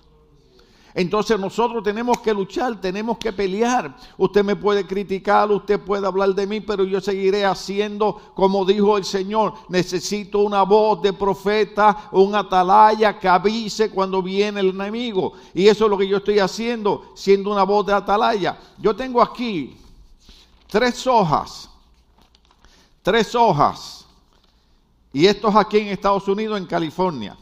[0.94, 3.96] Entonces nosotros tenemos que luchar, tenemos que pelear.
[4.16, 8.96] Usted me puede criticar, usted puede hablar de mí, pero yo seguiré haciendo como dijo
[8.98, 9.54] el Señor.
[9.68, 15.34] Necesito una voz de profeta, un atalaya que avise cuando viene el enemigo.
[15.54, 18.58] Y eso es lo que yo estoy haciendo, siendo una voz de atalaya.
[18.78, 19.76] Yo tengo aquí
[20.68, 21.70] tres hojas,
[23.02, 24.06] tres hojas.
[25.12, 27.36] Y esto es aquí en Estados Unidos, en California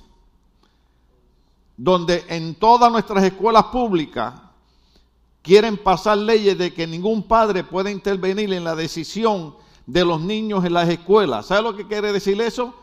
[1.78, 4.34] donde en todas nuestras escuelas públicas
[5.42, 9.54] quieren pasar leyes de que ningún padre puede intervenir en la decisión
[9.86, 11.46] de los niños en las escuelas.
[11.46, 12.74] ¿Sabe lo que quiere decir eso?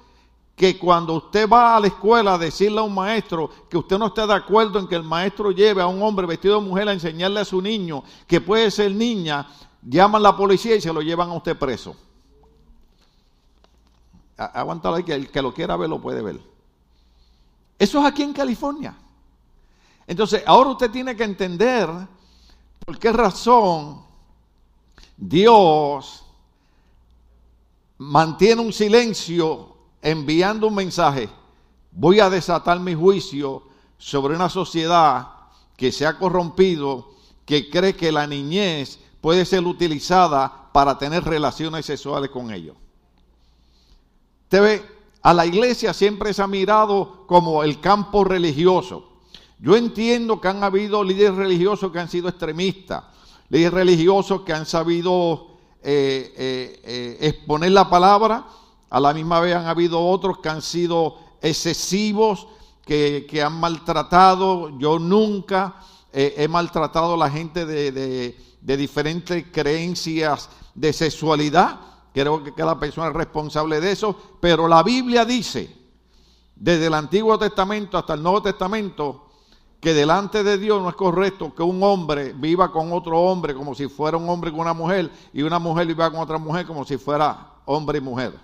[0.55, 4.07] Que cuando usted va a la escuela a decirle a un maestro que usted no
[4.07, 6.93] está de acuerdo en que el maestro lleve a un hombre vestido de mujer a
[6.93, 9.45] enseñarle a su niño que puede ser niña,
[9.83, 11.97] llaman a la policía y se lo llevan a usted preso.
[14.37, 16.54] Aguántalo ahí, que el que lo quiera ver lo puede ver.
[17.77, 18.95] Eso es aquí en California.
[20.07, 21.89] Entonces, ahora usted tiene que entender
[22.85, 24.03] por qué razón
[25.17, 26.25] Dios
[27.97, 31.29] mantiene un silencio enviando un mensaje.
[31.91, 33.63] Voy a desatar mi juicio
[33.97, 35.27] sobre una sociedad
[35.75, 37.11] que se ha corrompido,
[37.45, 42.75] que cree que la niñez puede ser utilizada para tener relaciones sexuales con ellos.
[44.43, 44.94] Usted ve,
[45.25, 49.07] a la iglesia siempre se ha mirado como el campo religioso.
[49.57, 53.05] Yo entiendo que han habido líderes religiosos que han sido extremistas,
[53.49, 55.47] líderes religiosos que han sabido
[55.81, 58.45] eh, eh, eh, exponer la palabra,
[58.87, 62.45] a la misma vez han habido otros que han sido excesivos,
[62.85, 64.77] que, han maltratado.
[64.77, 65.77] Yo nunca
[66.13, 73.13] he maltratado a la gente de diferentes creencias de sexualidad Creo que cada persona es
[73.13, 75.69] responsable de eso, pero la Biblia dice,
[76.55, 79.25] desde el Antiguo Testamento hasta el Nuevo Testamento,
[79.81, 83.75] que delante de Dios no es correcto que un hombre viva con otro hombre como
[83.75, 86.85] si fuera un hombre con una mujer y una mujer viva con otra mujer como
[86.85, 88.39] si fuera hombre y mujer.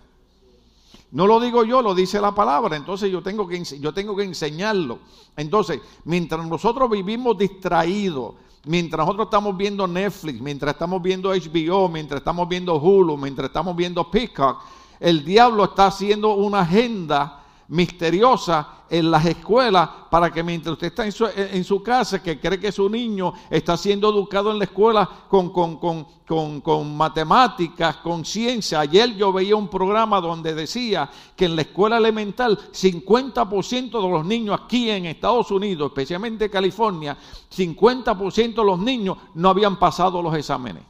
[1.11, 4.23] No lo digo yo, lo dice la palabra, entonces yo tengo que, yo tengo que
[4.23, 4.99] enseñarlo.
[5.37, 8.33] Entonces, mientras nosotros vivimos distraídos,
[8.65, 13.75] mientras nosotros estamos viendo Netflix, mientras estamos viendo HBO, mientras estamos viendo Hulu, mientras estamos
[13.75, 14.63] viendo Peacock,
[14.99, 17.40] el diablo está haciendo una agenda
[17.71, 22.69] misteriosa en las escuelas para que mientras usted está en su, casa, que cree que
[22.69, 28.81] su niño está siendo educado en la escuela con, con matemáticas, con ciencia.
[28.81, 34.25] Ayer yo veía un programa donde decía que en la escuela elemental 50% de los
[34.25, 37.17] niños aquí en Estados Unidos, especialmente California,
[37.55, 40.83] 50% de los niños no habían pasado los exámenes.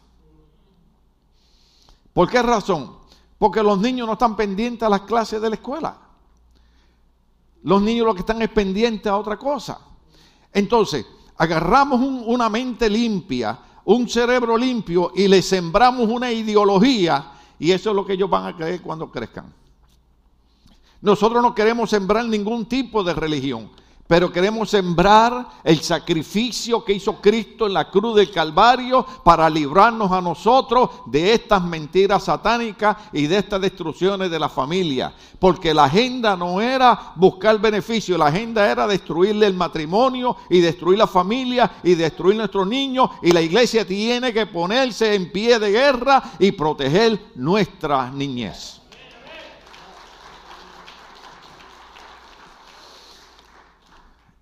[2.12, 2.96] ¿Por qué razón?
[3.38, 6.11] Porque los niños no están pendientes a las clases de la escuela.
[7.64, 9.80] Los niños lo que están es pendientes a otra cosa.
[10.54, 11.06] Entonces,
[11.38, 17.96] agarramos una mente limpia, un cerebro limpio y le sembramos una ideología y eso es
[17.96, 19.54] lo que ellos van a creer cuando crezcan.
[21.02, 23.70] Nosotros no queremos sembrar ningún tipo de religión
[24.12, 30.12] pero queremos sembrar el sacrificio que hizo Cristo en la cruz del Calvario para librarnos
[30.12, 35.14] a nosotros de estas mentiras satánicas y de estas destrucciones de la familia.
[35.40, 40.98] Porque la agenda no era buscar beneficio, la agenda era destruirle el matrimonio y destruir
[40.98, 43.12] la familia y destruir nuestros niños.
[43.22, 48.81] Y la iglesia tiene que ponerse en pie de guerra y proteger nuestra niñez.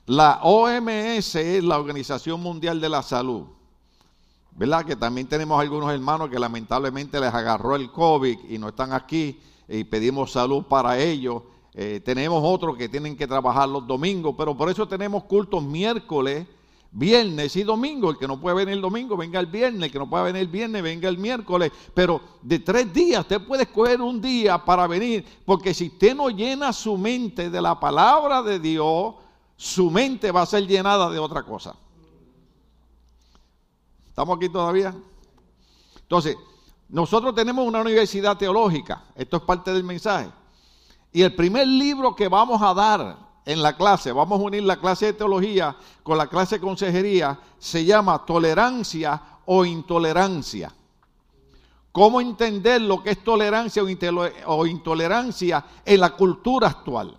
[0.10, 3.44] La OMS es la Organización Mundial de la Salud.
[4.56, 4.84] ¿Verdad?
[4.84, 9.40] Que también tenemos algunos hermanos que lamentablemente les agarró el COVID y no están aquí
[9.68, 11.44] y pedimos salud para ellos.
[11.76, 16.48] Eh, tenemos otros que tienen que trabajar los domingos, pero por eso tenemos cultos miércoles,
[16.92, 18.10] viernes y domingo.
[18.10, 19.84] El que no puede venir el domingo, venga el viernes.
[19.84, 21.72] El que no puede venir el viernes, venga el miércoles.
[21.94, 26.32] Pero de tres días, usted puede escoger un día para venir, porque si usted no
[26.32, 29.14] llena su mente de la palabra de Dios,
[29.60, 31.76] su mente va a ser llenada de otra cosa.
[34.08, 34.96] ¿Estamos aquí todavía?
[36.00, 36.38] Entonces,
[36.88, 40.30] nosotros tenemos una universidad teológica, esto es parte del mensaje.
[41.12, 44.80] Y el primer libro que vamos a dar en la clase, vamos a unir la
[44.80, 50.74] clase de teología con la clase de consejería, se llama Tolerancia o Intolerancia.
[51.92, 53.84] ¿Cómo entender lo que es tolerancia
[54.46, 57.19] o intolerancia en la cultura actual?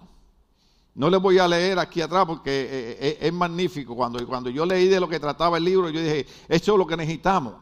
[0.94, 3.94] No les voy a leer aquí atrás porque eh, eh, es, magnífico.
[3.94, 6.86] Cuando, cuando yo leí de lo que trataba el libro, yo dije, eso es lo
[6.86, 7.54] que necesitamos.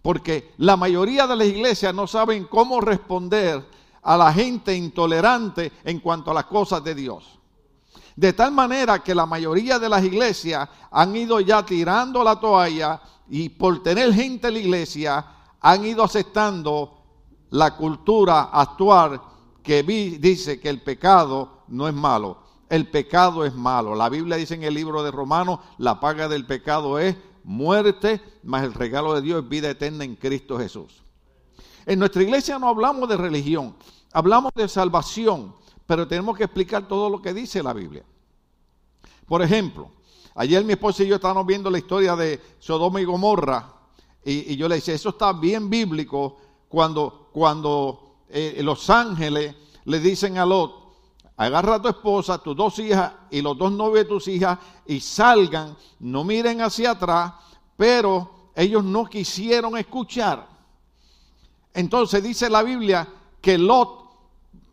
[0.00, 3.66] Porque la mayoría de las iglesias no saben cómo responder
[4.02, 7.38] a la gente intolerante en cuanto a las cosas de Dios.
[8.14, 13.00] De tal manera que la mayoría de las iglesias han ido ya tirando la toalla
[13.28, 15.26] y por tener gente en la iglesia
[15.60, 16.94] han ido aceptando
[17.50, 19.20] la cultura actual
[19.62, 23.94] que dice que el pecado no es malo el pecado es malo.
[23.94, 28.64] La Biblia dice en el libro de Romanos, la paga del pecado es muerte, mas
[28.64, 31.02] el regalo de Dios es vida eterna en Cristo Jesús.
[31.86, 33.74] En nuestra iglesia no hablamos de religión,
[34.12, 35.54] hablamos de salvación,
[35.86, 38.04] pero tenemos que explicar todo lo que dice la Biblia.
[39.26, 39.90] Por ejemplo,
[40.34, 43.74] ayer mi esposa y yo estábamos viendo la historia de Sodoma y Gomorra,
[44.24, 46.36] y, yo le decía, eso está bien bíblico
[46.68, 49.54] cuando, cuando eh, los ángeles
[49.86, 50.87] le dicen a Lot,
[51.38, 55.00] agarra a tu esposa, tus dos hijas y los dos novios de tus hijas y
[55.00, 57.32] salgan, no miren hacia atrás,
[57.76, 60.48] pero ellos no quisieron escuchar.
[61.72, 63.08] Entonces dice la Biblia
[63.40, 64.10] que Lot,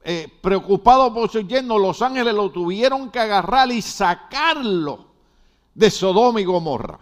[0.04, 5.06] eh, preocupado por su yerno, los ángeles lo tuvieron que agarrar y sacarlo
[5.76, 7.00] de Sodoma y Gomorra,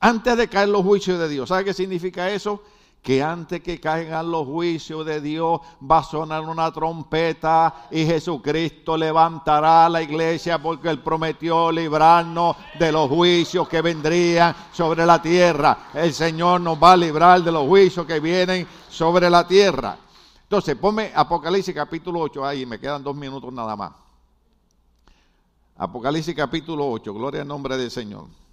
[0.00, 1.50] antes de caer los juicios de Dios.
[1.50, 2.62] ¿Sabe qué significa eso?
[3.04, 8.96] Que antes que caigan los juicios de Dios va a sonar una trompeta y Jesucristo
[8.96, 15.20] levantará a la iglesia porque Él prometió librarnos de los juicios que vendrían sobre la
[15.20, 15.90] tierra.
[15.92, 19.98] El Señor nos va a librar de los juicios que vienen sobre la tierra.
[20.44, 23.92] Entonces, ponme Apocalipsis capítulo 8 ahí, me quedan dos minutos nada más.
[25.76, 28.43] Apocalipsis capítulo 8, gloria al nombre del Señor.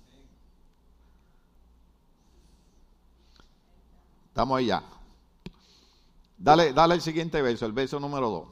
[4.31, 4.81] Estamos ahí ya.
[6.37, 8.47] Dale, dale el siguiente verso, el verso número 2.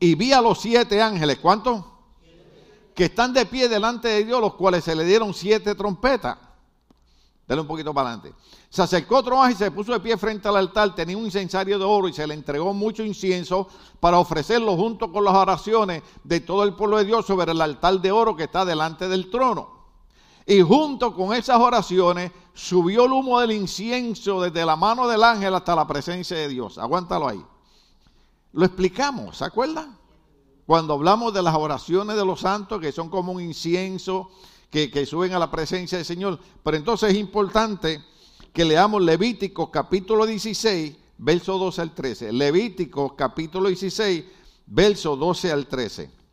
[0.00, 1.84] Y vi a los siete ángeles, ¿cuántos?
[2.96, 6.36] Que están de pie delante de Dios, los cuales se le dieron siete trompetas.
[7.46, 8.34] Dale un poquito para adelante.
[8.70, 10.96] Se acercó otro ángel y se puso de pie frente al altar.
[10.96, 13.68] Tenía un incensario de oro y se le entregó mucho incienso
[14.00, 18.00] para ofrecerlo junto con las oraciones de todo el pueblo de Dios sobre el altar
[18.00, 19.73] de oro que está delante del trono.
[20.46, 25.54] Y junto con esas oraciones subió el humo del incienso desde la mano del ángel
[25.54, 26.76] hasta la presencia de Dios.
[26.76, 27.42] Aguántalo ahí.
[28.52, 29.98] Lo explicamos, ¿se acuerdan?
[30.66, 34.30] Cuando hablamos de las oraciones de los santos, que son como un incienso,
[34.70, 36.38] que, que suben a la presencia del Señor.
[36.62, 38.02] Pero entonces es importante
[38.52, 42.32] que leamos Levítico capítulo 16, verso 12 al 13.
[42.32, 44.24] Levítico capítulo 16,
[44.66, 46.23] verso 12 al 13.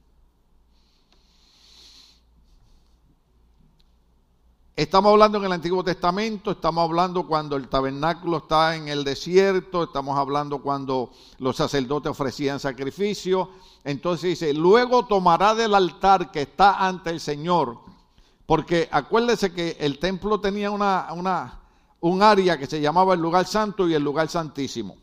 [4.82, 9.84] Estamos hablando en el Antiguo Testamento, estamos hablando cuando el tabernáculo está en el desierto,
[9.84, 13.52] estamos hablando cuando los sacerdotes ofrecían sacrificio.
[13.84, 17.78] Entonces dice, luego tomará del altar que está ante el Señor,
[18.48, 21.60] porque acuérdese que el templo tenía una, una,
[22.00, 24.98] un área que se llamaba el lugar santo y el lugar santísimo.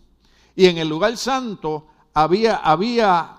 [0.56, 3.36] Y en el lugar santo había, había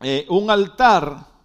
[0.00, 1.35] eh, un altar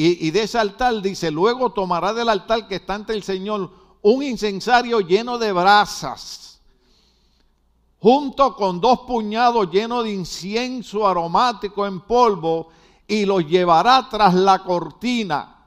[0.00, 3.68] y, de ese altar dice, luego tomará del altar que está ante el Señor
[4.00, 6.60] un incensario lleno de brasas,
[7.98, 12.68] junto con dos puñados llenos de incienso aromático en polvo,
[13.08, 15.57] y los llevará tras la cortina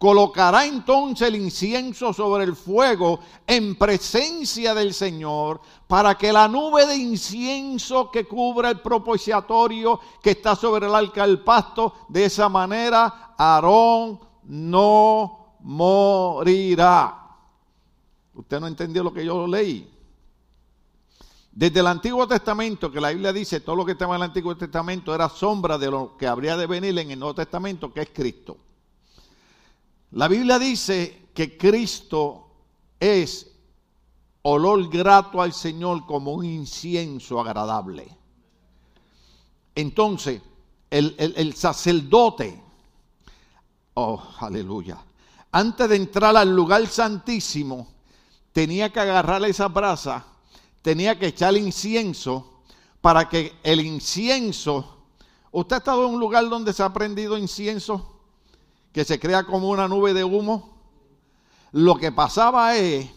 [0.00, 6.86] Colocará entonces el incienso sobre el fuego en presencia del Señor para que la nube
[6.86, 12.48] de incienso que cubra el propiciatorio que está sobre el arca del pasto, de esa
[12.48, 17.36] manera Aarón no morirá.
[18.32, 19.86] Usted no entendió lo que yo leí.
[21.52, 24.56] Desde el Antiguo Testamento, que la Biblia dice, todo lo que estaba en el Antiguo
[24.56, 28.08] Testamento era sombra de lo que habría de venir en el Nuevo Testamento, que es
[28.14, 28.56] Cristo.
[30.12, 32.48] La Biblia dice que Cristo
[32.98, 33.46] es
[34.42, 38.08] olor grato al Señor como un incienso agradable.
[39.74, 40.42] Entonces,
[40.90, 42.60] el, sacerdote,
[43.94, 44.98] oh, aleluya,
[45.52, 47.86] antes de entrar al lugar santísimo,
[48.52, 50.26] tenía que agarrar esa brasa,
[50.82, 52.62] tenía que echar incienso
[53.00, 55.04] para que el incienso,
[55.52, 58.19] ¿usted ha estado en un lugar donde se ha prendido incienso?
[58.92, 60.78] Que se crea como una nube de humo.
[61.72, 63.08] Lo que pasaba es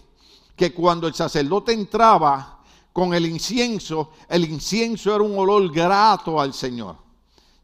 [0.56, 2.60] que cuando el sacerdote entraba
[2.92, 6.98] con el incienso, el incienso era un olor grato al Señor.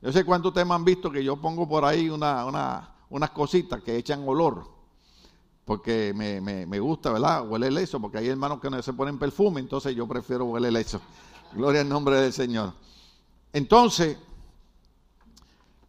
[0.01, 3.97] Yo sé cuántos me han visto que yo pongo por ahí una, unas cositas que
[3.97, 4.65] echan olor,
[5.65, 7.47] porque me, me, gusta, ¿verdad?
[7.47, 10.69] Huele el eso, porque hay hermanos que no se ponen perfume, entonces yo prefiero huele
[10.69, 10.99] el eso.
[11.53, 12.73] Gloria al nombre del Señor.
[13.53, 14.17] Entonces,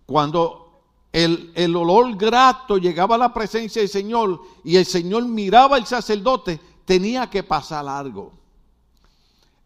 [0.04, 0.69] cuando
[1.12, 6.60] el, olor grato llegaba a la presencia del Señor y el Señor miraba al sacerdote,
[6.84, 8.32] tenía que pasar algo.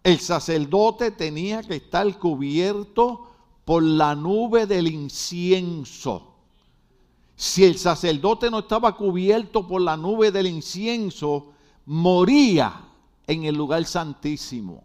[0.03, 3.31] El sacerdote tenía que estar cubierto
[3.65, 6.35] por la nube del incienso.
[7.37, 11.53] Si el sacerdote no estaba cubierto por la nube del incienso,
[11.87, 12.85] moría
[13.27, 14.85] en el lugar santísimo.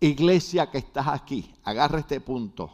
[0.00, 2.70] Iglesia que estás aquí, agarra este punto.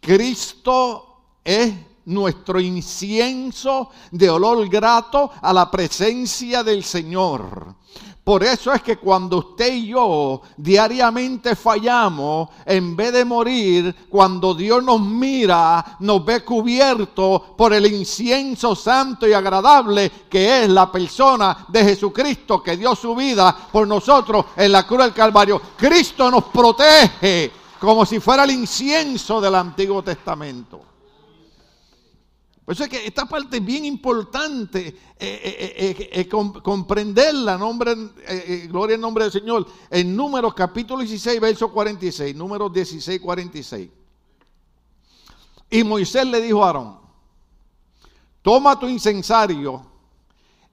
[0.00, 1.15] Cristo
[1.46, 1.72] es
[2.06, 7.74] nuestro incienso de olor grato a la presencia del Señor.
[8.26, 14.52] Por eso es que cuando usted y yo diariamente fallamos, en vez de morir, cuando
[14.52, 20.90] Dios nos mira, nos ve cubierto por el incienso santo y agradable que es la
[20.90, 25.62] persona de Jesucristo que dio su vida por nosotros en la cruz del Calvario.
[25.76, 30.95] Cristo nos protege como si fuera el incienso del Antiguo Testamento.
[32.66, 37.94] Por eso es que esta parte es bien importante eh, eh, eh, comprenderla, nombre,
[38.66, 43.88] gloria en nombre del Señor, en Números capítulo 16, verso 46, Números 16, 46.
[45.70, 46.98] Y Moisés le dijo a Aarón,
[48.42, 49.86] toma tu incensario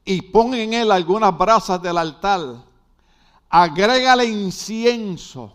[0.04, 2.56] y pon en él algunas brasas del altar,
[3.50, 5.54] agrégale incienso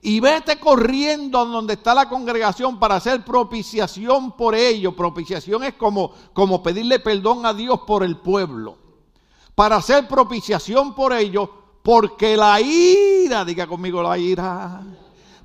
[0.00, 4.94] y vete corriendo a donde está la congregación para hacer propiciación por ellos.
[4.94, 8.78] Propiciación es como, como pedirle perdón a Dios por el pueblo.
[9.54, 11.48] Para hacer propiciación por ellos,
[11.82, 14.82] porque la ira, diga conmigo la ira,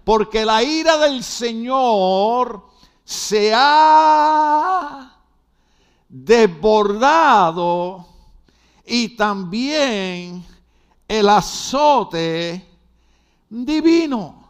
[0.04, 2.68] porque la ira del Señor
[3.04, 5.18] se ha
[6.08, 8.06] desbordado
[8.86, 10.46] y también
[11.08, 12.68] el azote
[13.50, 14.43] divino.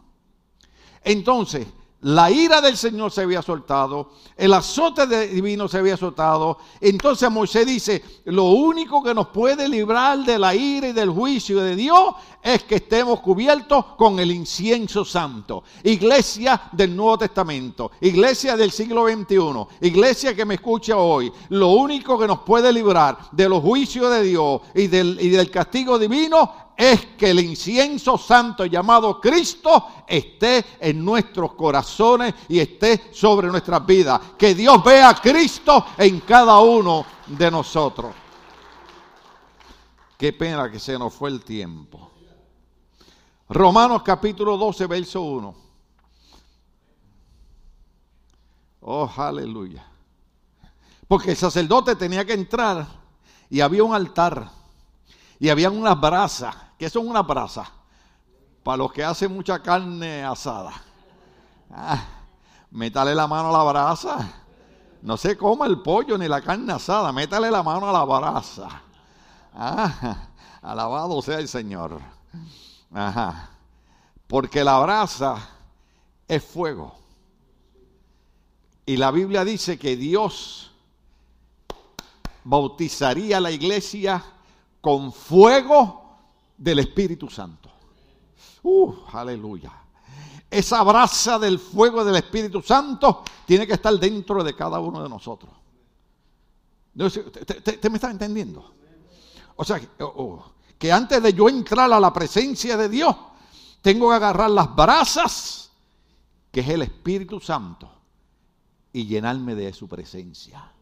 [1.04, 1.66] Entonces,
[2.04, 6.58] la ira del Señor se había soltado, el azote divino se había soltado.
[6.78, 11.60] Entonces Moisés dice, lo único que nos puede librar de la ira y del juicio
[11.60, 15.64] de Dios es que estemos cubiertos con el incienso santo.
[15.82, 22.18] Iglesia del Nuevo Testamento, iglesia del siglo XXI, iglesia que me escucha hoy, lo único
[22.18, 26.63] que nos puede librar de los juicios de Dios y del, y del castigo divino
[26.76, 33.84] es que el incienso santo llamado Cristo esté en nuestros corazones y esté sobre nuestras
[33.86, 34.20] vidas.
[34.36, 38.14] Que Dios vea a Cristo en cada uno de nosotros.
[40.18, 42.10] Qué pena que se nos fue el tiempo.
[43.48, 45.54] Romanos capítulo 12, verso 1.
[48.80, 49.86] Oh, aleluya.
[51.06, 52.86] Porque el sacerdote tenía que entrar
[53.48, 54.50] y había un altar
[55.38, 57.70] y había unas brasas ¿Qué son una brasa?
[58.62, 60.72] Para los que hacen mucha carne asada.
[61.70, 62.02] Ah,
[62.70, 64.32] métale la mano a la brasa.
[65.02, 67.12] No se coma el pollo ni la carne asada.
[67.12, 68.82] Métale la mano a la brasa.
[69.54, 70.28] Ah,
[70.62, 72.00] alabado sea el Señor.
[72.92, 73.50] Ajá.
[74.26, 75.36] Porque la brasa
[76.26, 76.94] es fuego.
[78.86, 80.72] Y la Biblia dice que Dios
[82.44, 84.22] bautizaría a la iglesia
[84.80, 86.03] con fuego
[86.56, 87.70] del Espíritu Santo.
[88.62, 89.72] Uh, aleluya.
[90.50, 95.08] Esa brasa del fuego del Espíritu Santo tiene que estar dentro de cada uno de
[95.08, 95.52] nosotros.
[96.96, 98.72] ¿Te, me está entendiendo?
[99.56, 103.16] O sea, oh, oh, que antes de yo entrar a la presencia de Dios,
[103.82, 105.70] tengo que agarrar las brasas,
[106.50, 107.90] que es el Espíritu Santo,
[108.92, 110.72] y llenarme de su presencia.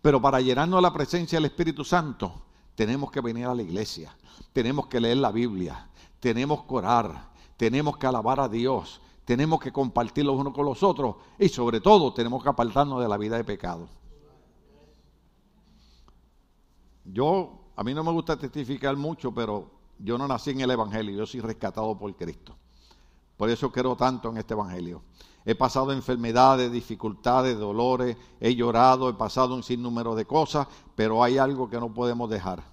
[0.00, 2.49] Pero para llenarnos de la presencia del Espíritu Santo,
[2.80, 4.16] tenemos que venir a la iglesia,
[4.54, 5.86] tenemos que leer la Biblia,
[6.18, 7.28] tenemos que orar,
[7.58, 11.82] tenemos que alabar a Dios, tenemos que compartir los unos con los otros y sobre
[11.82, 13.86] todo tenemos que apartarnos de la vida de pecado.
[17.04, 21.18] Yo, a mí no me gusta testificar mucho, pero yo no nací en el Evangelio,
[21.18, 22.56] yo soy rescatado por Cristo.
[23.36, 25.02] Por eso quiero tanto en este Evangelio.
[25.44, 31.36] He pasado enfermedades, dificultades, dolores, he llorado, he pasado un sinnúmero de cosas, pero hay
[31.36, 32.69] algo que no podemos dejar.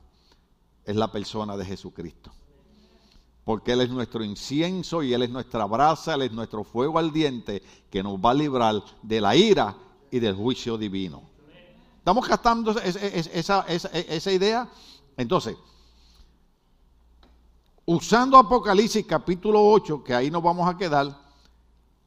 [0.87, 2.31] Es la persona de Jesucristo.
[3.43, 7.61] Porque Él es nuestro incienso y Él es nuestra brasa, Él es nuestro fuego ardiente
[7.91, 9.75] que nos va a librar de la ira
[10.09, 11.21] y del juicio divino.
[11.99, 14.69] ¿Estamos gastando esa, esa idea?
[15.17, 15.57] Entonces,
[17.85, 21.17] usando Apocalipsis capítulo 8, que ahí nos vamos a quedar,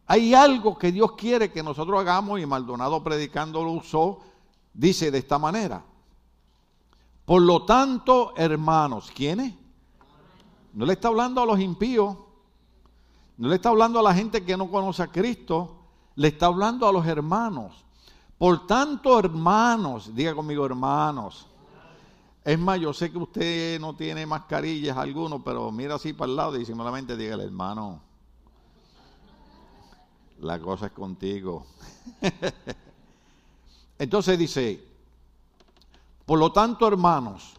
[0.06, 4.20] hay algo que Dios quiere que nosotros hagamos y Maldonado predicando lo usó,
[4.72, 5.84] dice de esta manera.
[7.30, 9.54] Por lo tanto, hermanos, ¿quiénes?
[10.72, 12.16] No le está hablando a los impíos,
[13.36, 15.76] no le está hablando a la gente que no conoce a Cristo,
[16.16, 17.84] le está hablando a los hermanos.
[18.36, 21.46] Por tanto, hermanos, diga conmigo hermanos.
[22.44, 26.36] Es más, yo sé que usted no tiene mascarillas alguno, pero mira así para el
[26.36, 28.00] lado y simplemente diga el hermano
[30.40, 31.64] la cosa es contigo.
[34.00, 34.89] Entonces dice,
[36.30, 37.54] por lo tanto, hermanos,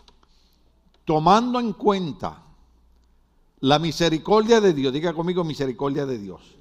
[1.03, 2.41] tomando en cuenta
[3.59, 6.55] la misericordia de Dios, diga conmigo misericordia de Dios.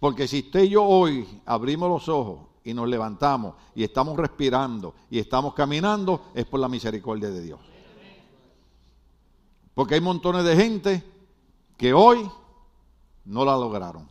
[0.00, 4.96] Porque si usted y yo hoy abrimos los ojos y nos levantamos y estamos respirando
[5.08, 7.60] y estamos caminando, es por la misericordia de Dios.
[9.74, 11.04] Porque hay montones de gente
[11.76, 12.28] que hoy
[13.26, 14.08] no la lograron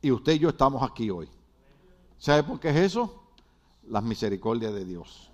[0.00, 1.28] y usted y yo estamos aquí hoy.
[2.16, 3.27] ¿Sabe por qué es eso?
[3.90, 5.30] Las misericordias de Dios.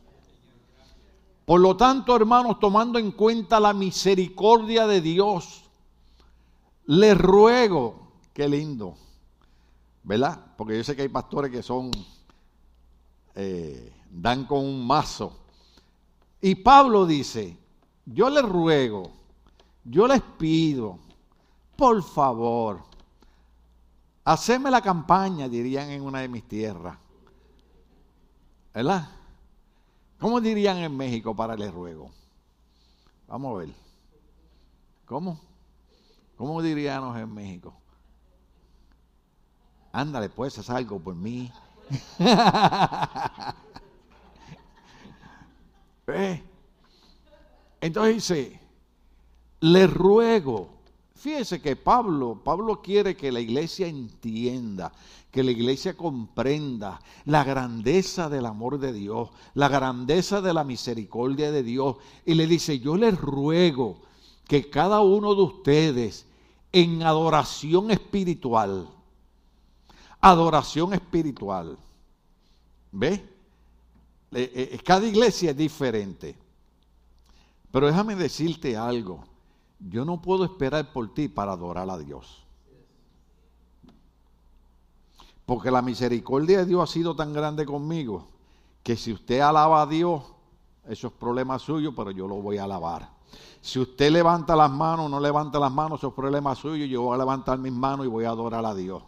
[1.44, 5.64] Por lo tanto, hermanos, tomando en cuenta la misericordia de Dios,
[6.86, 8.94] les ruego, qué lindo,
[10.02, 10.40] ¿verdad?
[10.56, 11.90] Porque yo sé que hay pastores que son,
[13.34, 15.36] eh, dan con un mazo.
[16.40, 17.58] Y Pablo dice,
[18.06, 19.10] yo les ruego,
[19.84, 20.98] yo les pido,
[21.76, 22.80] por favor,
[24.24, 26.96] Haceme la campaña, dirían en una de mis tierras.
[28.74, 29.08] ¿Verdad?
[30.18, 32.10] ¿Cómo dirían en México para el ruego?
[33.28, 33.68] Vamos a ver.
[35.06, 35.40] ¿Cómo?
[36.36, 37.72] ¿Cómo diríamos en México?
[39.92, 41.52] Ándale, pues, haz algo por mí.
[46.08, 46.42] ¿Eh?
[47.80, 48.60] Entonces dice,
[49.60, 50.70] le ruego
[51.14, 54.92] Fíjese que Pablo, Pablo quiere que la iglesia entienda,
[55.30, 61.50] que la iglesia comprenda la grandeza del amor de Dios, la grandeza de la misericordia
[61.50, 61.96] de Dios.
[62.26, 64.02] Y le dice, yo les ruego
[64.46, 66.26] que cada uno de ustedes
[66.72, 68.88] en adoración espiritual.
[70.20, 71.78] Adoración espiritual.
[72.90, 73.24] ¿Ve?
[74.32, 76.36] Eh, eh, cada iglesia es diferente.
[77.70, 79.33] Pero déjame decirte algo.
[79.78, 82.44] Yo no puedo esperar por ti para adorar a Dios.
[85.46, 88.28] Porque la misericordia de Dios ha sido tan grande conmigo
[88.82, 90.22] que si usted alaba a Dios,
[90.88, 93.10] eso es problema suyo, pero yo lo voy a alabar.
[93.60, 97.02] Si usted levanta las manos o no levanta las manos, eso es problema suyo, yo
[97.02, 99.02] voy a levantar mis manos y voy a adorar a Dios.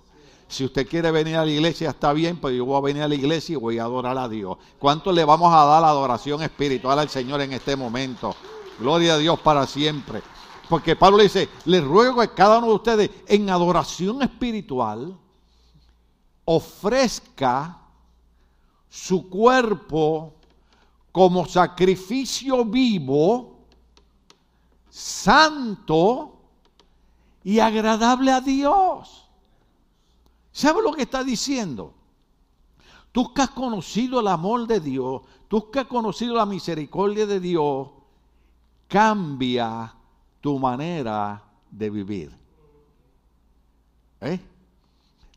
[0.49, 3.09] Si usted quiere venir a la iglesia, está bien, pero yo voy a venir a
[3.09, 4.57] la iglesia y voy a adorar a Dios.
[4.79, 8.35] ¿Cuánto le vamos a dar la adoración espiritual al Señor en este momento?
[8.79, 10.23] Gloria a Dios para siempre.
[10.69, 15.17] Porque Pablo dice, les ruego que cada uno de ustedes en adoración espiritual
[16.45, 17.79] ofrezca
[18.89, 20.35] su cuerpo
[21.13, 23.59] como sacrificio vivo,
[24.91, 26.37] santo
[27.45, 29.29] y agradable a Dios.
[30.53, 31.95] ¿Sabe lo que está diciendo?
[33.13, 37.41] Tú que has conocido el amor de Dios, tú que has conocido la misericordia de
[37.41, 37.89] Dios,
[38.89, 39.96] cambia
[40.47, 41.43] tu manera
[41.73, 42.31] de vivir.
[44.21, 44.39] ¿Eh?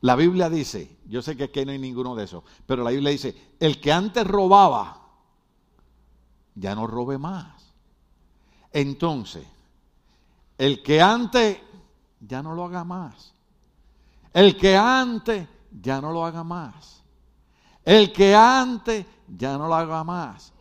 [0.01, 3.10] La Biblia dice, yo sé que aquí no hay ninguno de esos, pero la Biblia
[3.10, 5.01] dice, el que antes robaba,
[6.53, 7.74] ya no robe más.
[8.72, 9.47] Entonces,
[10.60, 11.57] el que antes,
[12.20, 13.34] ya no lo haga más.
[14.32, 17.01] El que antes, ya no lo haga más.
[17.84, 20.53] El que antes, ya no lo haga más.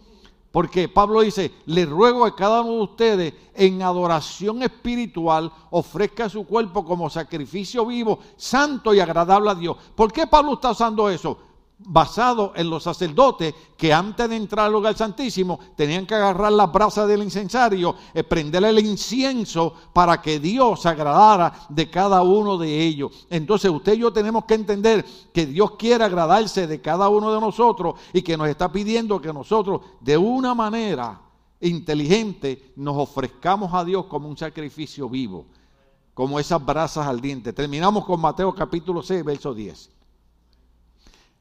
[0.51, 6.47] Porque Pablo dice, le ruego a cada uno de ustedes en adoración espiritual ofrezca su
[6.47, 9.77] cuerpo como sacrificio vivo, santo y agradable a Dios.
[9.95, 11.39] ¿Por qué Pablo está usando eso?
[11.79, 16.73] Basado en los sacerdotes que antes de entrar al lugar santísimo tenían que agarrar las
[16.73, 22.83] brasas del incensario, y prenderle el incienso para que Dios agradara de cada uno de
[22.83, 23.27] ellos.
[23.31, 27.41] Entonces usted y yo tenemos que entender que Dios quiere agradarse de cada uno de
[27.41, 31.21] nosotros y que nos está pidiendo que nosotros de una manera
[31.61, 35.47] inteligente nos ofrezcamos a Dios como un sacrificio vivo,
[36.15, 37.55] como esas brasas ardientes.
[37.55, 39.98] Terminamos con Mateo capítulo 6, verso 10.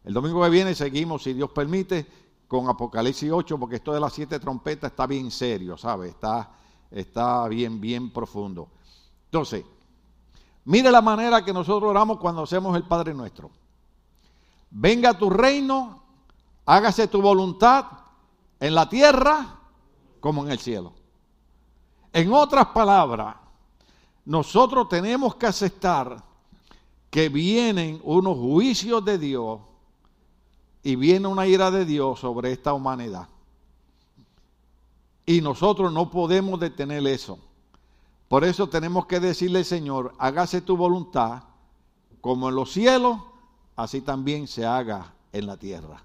[0.07, 2.07] El domingo que viene seguimos, si Dios permite,
[2.47, 6.07] con Apocalipsis 8, porque esto de las siete trompetas está bien serio, ¿sabe?
[6.07, 6.49] Está,
[6.89, 8.69] está bien, bien profundo.
[9.25, 9.65] Entonces,
[10.63, 13.51] mire la manera que nosotros oramos cuando hacemos el Padre Nuestro.
[14.71, 16.01] Venga tu reino,
[16.65, 17.87] hágase tu voluntad
[18.61, 19.59] en la tierra
[20.21, 20.93] como en el cielo.
[22.13, 23.35] En otras palabras,
[24.23, 26.23] nosotros tenemos que aceptar
[27.09, 29.59] que vienen unos juicios de Dios
[30.87, 33.27] y viene una ira de Dios sobre esta humanidad.
[35.25, 37.39] Y nosotros no podemos detener eso.
[38.29, 41.43] Por eso tenemos que decirle, Señor, hágase tu voluntad,
[42.21, 43.17] como en los cielos,
[43.75, 46.01] así también se haga en la tierra.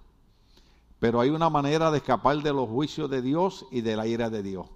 [0.99, 4.31] Pero hay una manera de escapar de los juicios de Dios y de la ira
[4.31, 4.67] de Dios.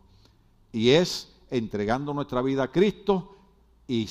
[0.71, 3.35] Y es entregando nuestra vida a Cristo
[3.89, 4.09] y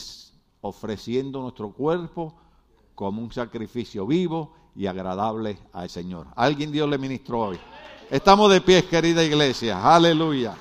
[0.60, 2.36] ofreciendo nuestro cuerpo
[2.96, 6.28] como un sacrificio vivo y agradable al Señor.
[6.36, 7.60] Alguien Dios le ministró hoy.
[8.10, 9.96] Estamos de pie, querida iglesia.
[9.96, 10.56] Aleluya.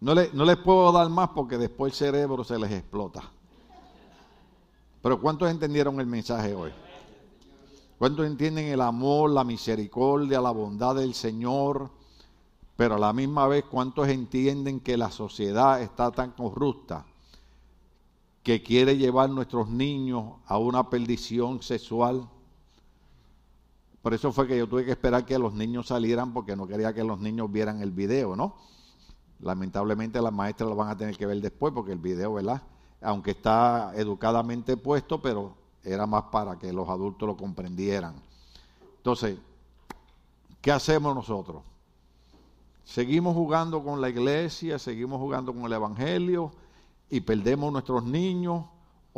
[0.00, 3.22] No, le, no les puedo dar más porque después el cerebro se les explota.
[5.00, 6.72] Pero ¿cuántos entendieron el mensaje hoy?
[7.98, 11.88] ¿Cuántos entienden el amor, la misericordia, la bondad del Señor?
[12.76, 17.06] Pero a la misma vez, ¿cuántos entienden que la sociedad está tan corrupta
[18.46, 22.28] que quiere llevar nuestros niños a una perdición sexual?
[24.02, 26.94] Por eso fue que yo tuve que esperar que los niños salieran porque no quería
[26.94, 28.54] que los niños vieran el video, ¿no?
[29.40, 32.62] Lamentablemente las maestras lo van a tener que ver después porque el video, ¿verdad?
[33.02, 38.14] Aunque está educadamente puesto, pero era más para que los adultos lo comprendieran.
[38.98, 39.36] Entonces,
[40.60, 41.64] ¿qué hacemos nosotros?
[42.84, 46.52] Seguimos jugando con la iglesia, seguimos jugando con el Evangelio
[47.10, 48.64] y perdemos nuestros niños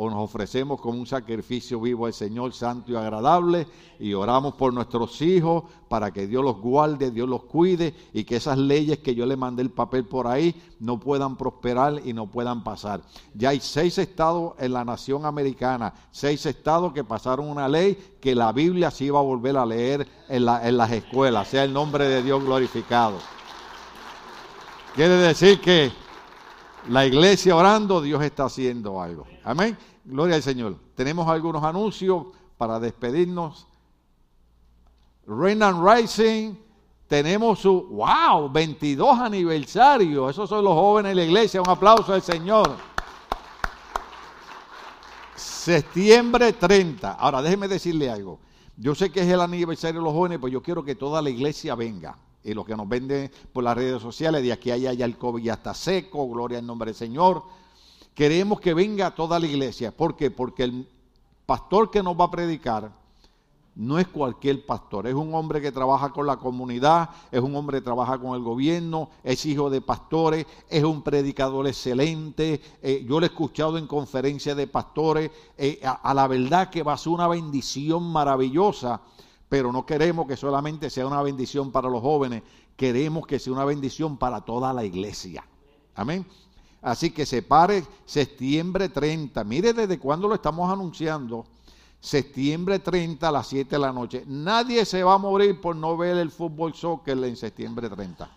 [0.01, 3.67] o nos ofrecemos como un sacrificio vivo al Señor santo y agradable
[3.99, 8.37] y oramos por nuestros hijos para que Dios los guarde, Dios los cuide y que
[8.37, 12.27] esas leyes que yo le mandé el papel por ahí no puedan prosperar y no
[12.27, 13.01] puedan pasar.
[13.33, 18.33] Ya hay seis estados en la nación americana, seis estados que pasaron una ley que
[18.35, 22.23] la Biblia se iba a volver a leer en, las escuelas, sea el nombre de
[22.23, 23.17] Dios glorificado.
[24.95, 25.91] Quiere decir que
[26.87, 29.27] la iglesia orando, Dios está haciendo algo.
[29.43, 29.77] Amén.
[30.05, 30.75] Gloria al Señor.
[30.95, 32.25] Tenemos algunos anuncios
[32.57, 33.67] para despedirnos.
[35.27, 36.55] Renan Rising
[37.09, 40.29] tenemos su, wow, 22 aniversario.
[40.29, 41.59] Esos son los jóvenes de la iglesia.
[41.59, 42.77] Un aplauso al Señor.
[45.35, 47.13] Septiembre 30.
[47.13, 48.39] Ahora, déjeme decirle algo.
[48.77, 51.31] Yo sé que es el aniversario de los jóvenes, pues yo quiero que toda la
[51.31, 52.15] iglesia venga.
[52.43, 55.17] Y los que nos venden por las redes sociales, de aquí a allá ya el
[55.17, 57.43] COVID ya está seco, gloria al nombre del Señor.
[58.13, 59.95] Queremos que venga toda la iglesia.
[59.95, 60.31] ¿Por qué?
[60.31, 60.87] Porque el
[61.45, 62.91] pastor que nos va a predicar
[63.79, 67.77] no es cualquier pastor, es un hombre que trabaja con la comunidad, es un hombre
[67.77, 72.61] que trabaja con el gobierno, es hijo de pastores, es un predicador excelente.
[72.81, 76.91] Eh, yo lo he escuchado en conferencias de pastores, eh, a, la verdad que va
[76.91, 78.99] a ser una bendición maravillosa,
[79.49, 82.43] pero no queremos que solamente sea una bendición para los jóvenes,
[82.77, 85.43] queremos que sea una bendición para toda la iglesia.
[85.95, 86.25] Amén.
[86.81, 89.43] Así que se pare septiembre 30.
[89.43, 91.45] Mire desde cuándo lo estamos anunciando
[91.99, 94.23] septiembre 30 a las 7 de la noche.
[94.27, 98.29] Nadie se va a morir por no ver el fútbol soccer en septiembre 30.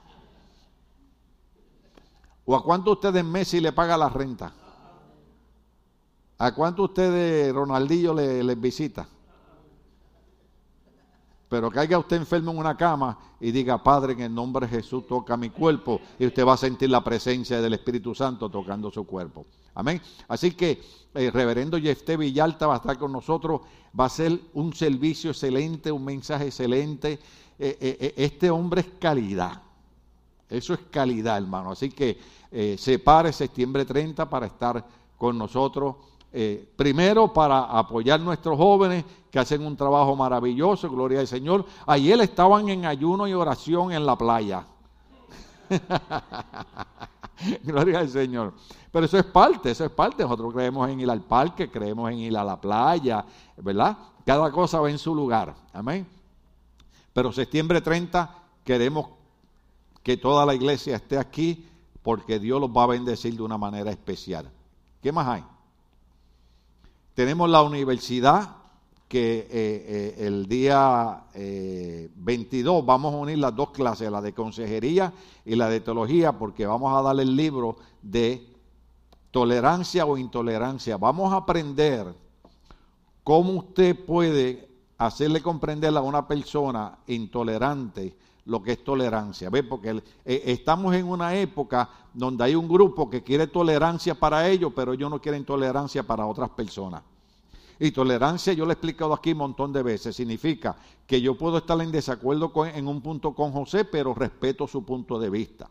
[2.45, 4.53] ¿O a cuánto ustedes Messi le paga la renta?
[6.39, 9.07] ¿A cuánto ustedes Ronaldillo les le visita?
[11.53, 15.07] Pero caiga usted enfermo en una cama y diga, Padre, en el nombre de Jesús
[15.07, 19.05] toca mi cuerpo y usted va a sentir la presencia del Espíritu Santo tocando su
[19.05, 19.45] cuerpo.
[19.75, 20.01] Amén.
[20.29, 20.81] Así que
[21.13, 23.61] el reverendo Jefté Villalta va a estar con nosotros,
[23.99, 27.21] va a ser un servicio excelente, un mensaje excelente.
[27.59, 29.61] Eh, eh, eh, este hombre es calidad.
[30.49, 31.73] Eso es calidad, hermano.
[31.73, 32.19] Así que
[32.79, 34.87] se pare septiembre 30 para estar
[35.19, 35.97] con nosotros.
[36.77, 41.65] Primero para apoyar a nuestros jóvenes que hacen un trabajo maravilloso, gloria al Señor.
[41.87, 44.65] Ayer estaban en ayuno y oración en la playa.
[47.63, 48.55] gloria al Señor.
[48.91, 50.23] Pero eso es parte, eso es parte.
[50.23, 53.25] Nosotros creemos en ir al parque, creemos en ir a la playa,
[53.57, 53.97] ¿verdad?
[54.25, 55.55] Cada cosa va en su lugar.
[55.73, 56.07] Amén.
[57.13, 59.09] Pero septiembre 30 queremos
[60.03, 61.67] que toda la iglesia esté aquí
[62.03, 64.51] porque Dios los va a bendecir de una manera especial.
[65.03, 65.45] ¿Qué más hay?
[67.15, 68.57] Tenemos la universidad
[69.07, 74.33] que eh, eh, el día 22 eh, vamos a unir las dos clases, la de
[74.33, 75.13] consejería
[75.45, 78.47] y la de teología, porque vamos a darle el libro de
[79.31, 80.97] tolerancia o intolerancia.
[80.97, 82.15] Vamos a aprender
[83.23, 89.51] cómo usted puede hacerle comprender a una persona intolerante lo que es tolerancia.
[89.51, 89.63] ¿Ve?
[89.63, 94.73] Porque eh, estamos en una época donde hay un grupo que quiere tolerancia para ellos,
[94.75, 97.03] pero ellos no quieren tolerancia para otras personas.
[97.79, 100.77] Y tolerancia, yo le he explicado aquí un montón de veces, significa
[101.07, 105.19] que yo puedo estar en desacuerdo en un punto con José, pero respeto su punto
[105.19, 105.69] de vista.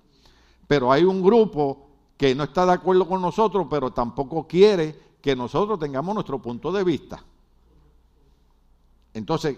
[0.68, 5.36] Pero hay un grupo que no está de acuerdo con nosotros, pero tampoco quiere que
[5.36, 7.24] nosotros tengamos nuestro punto de vista.
[9.14, 9.58] Entonces,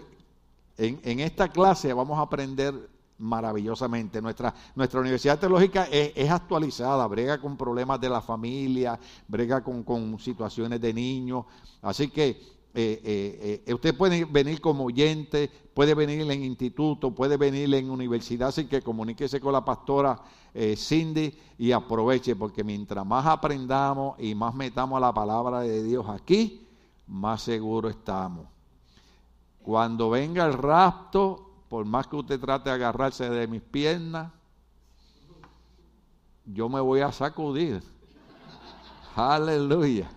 [0.76, 2.88] en, esta clase vamos a aprender
[3.18, 4.20] maravillosamente.
[4.20, 8.98] Nuestra, nuestra universidad teológica es, actualizada, brega con problemas de la familia,
[9.28, 11.44] brega con, con situaciones de niños.
[11.82, 17.36] Así que eh, eh, eh, usted puede venir como oyente, puede venir en instituto, puede
[17.36, 20.20] venir en universidad, así que comuníquese con la pastora
[20.76, 26.66] Cindy y aproveche, porque mientras más aprendamos y más metamos la palabra de Dios aquí,
[27.06, 28.46] más seguro estamos.
[29.62, 31.43] Cuando venga el rapto,
[31.74, 34.30] por más que usted trate de agarrarse de mis piernas,
[36.44, 37.82] yo me voy a sacudir.
[39.16, 40.08] Aleluya.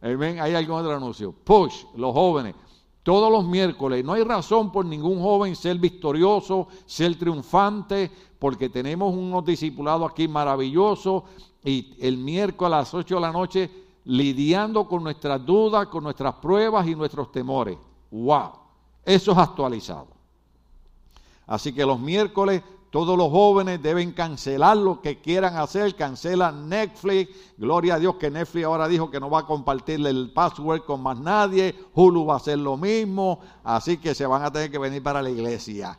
[0.00, 0.40] Amén.
[0.40, 1.32] Hay algún otro anuncio.
[1.32, 2.54] Push, los jóvenes.
[3.02, 4.02] Todos los miércoles.
[4.02, 10.28] No hay razón por ningún joven ser victorioso, ser triunfante, porque tenemos unos discipulados aquí
[10.28, 11.24] maravillosos.
[11.62, 13.70] Y el miércoles a las 8 de la noche
[14.04, 17.76] lidiando con nuestras dudas, con nuestras pruebas y nuestros temores.
[18.10, 18.52] ¡Wow!
[19.04, 20.08] Eso es actualizado.
[21.46, 22.62] Así que los miércoles
[22.96, 27.30] todos los jóvenes deben cancelar lo que quieran hacer, cancelan Netflix.
[27.58, 31.02] Gloria a Dios que Netflix ahora dijo que no va a compartirle el password con
[31.02, 31.74] más nadie.
[31.92, 33.40] Hulu va a hacer lo mismo.
[33.64, 35.98] Así que se van a tener que venir para la iglesia.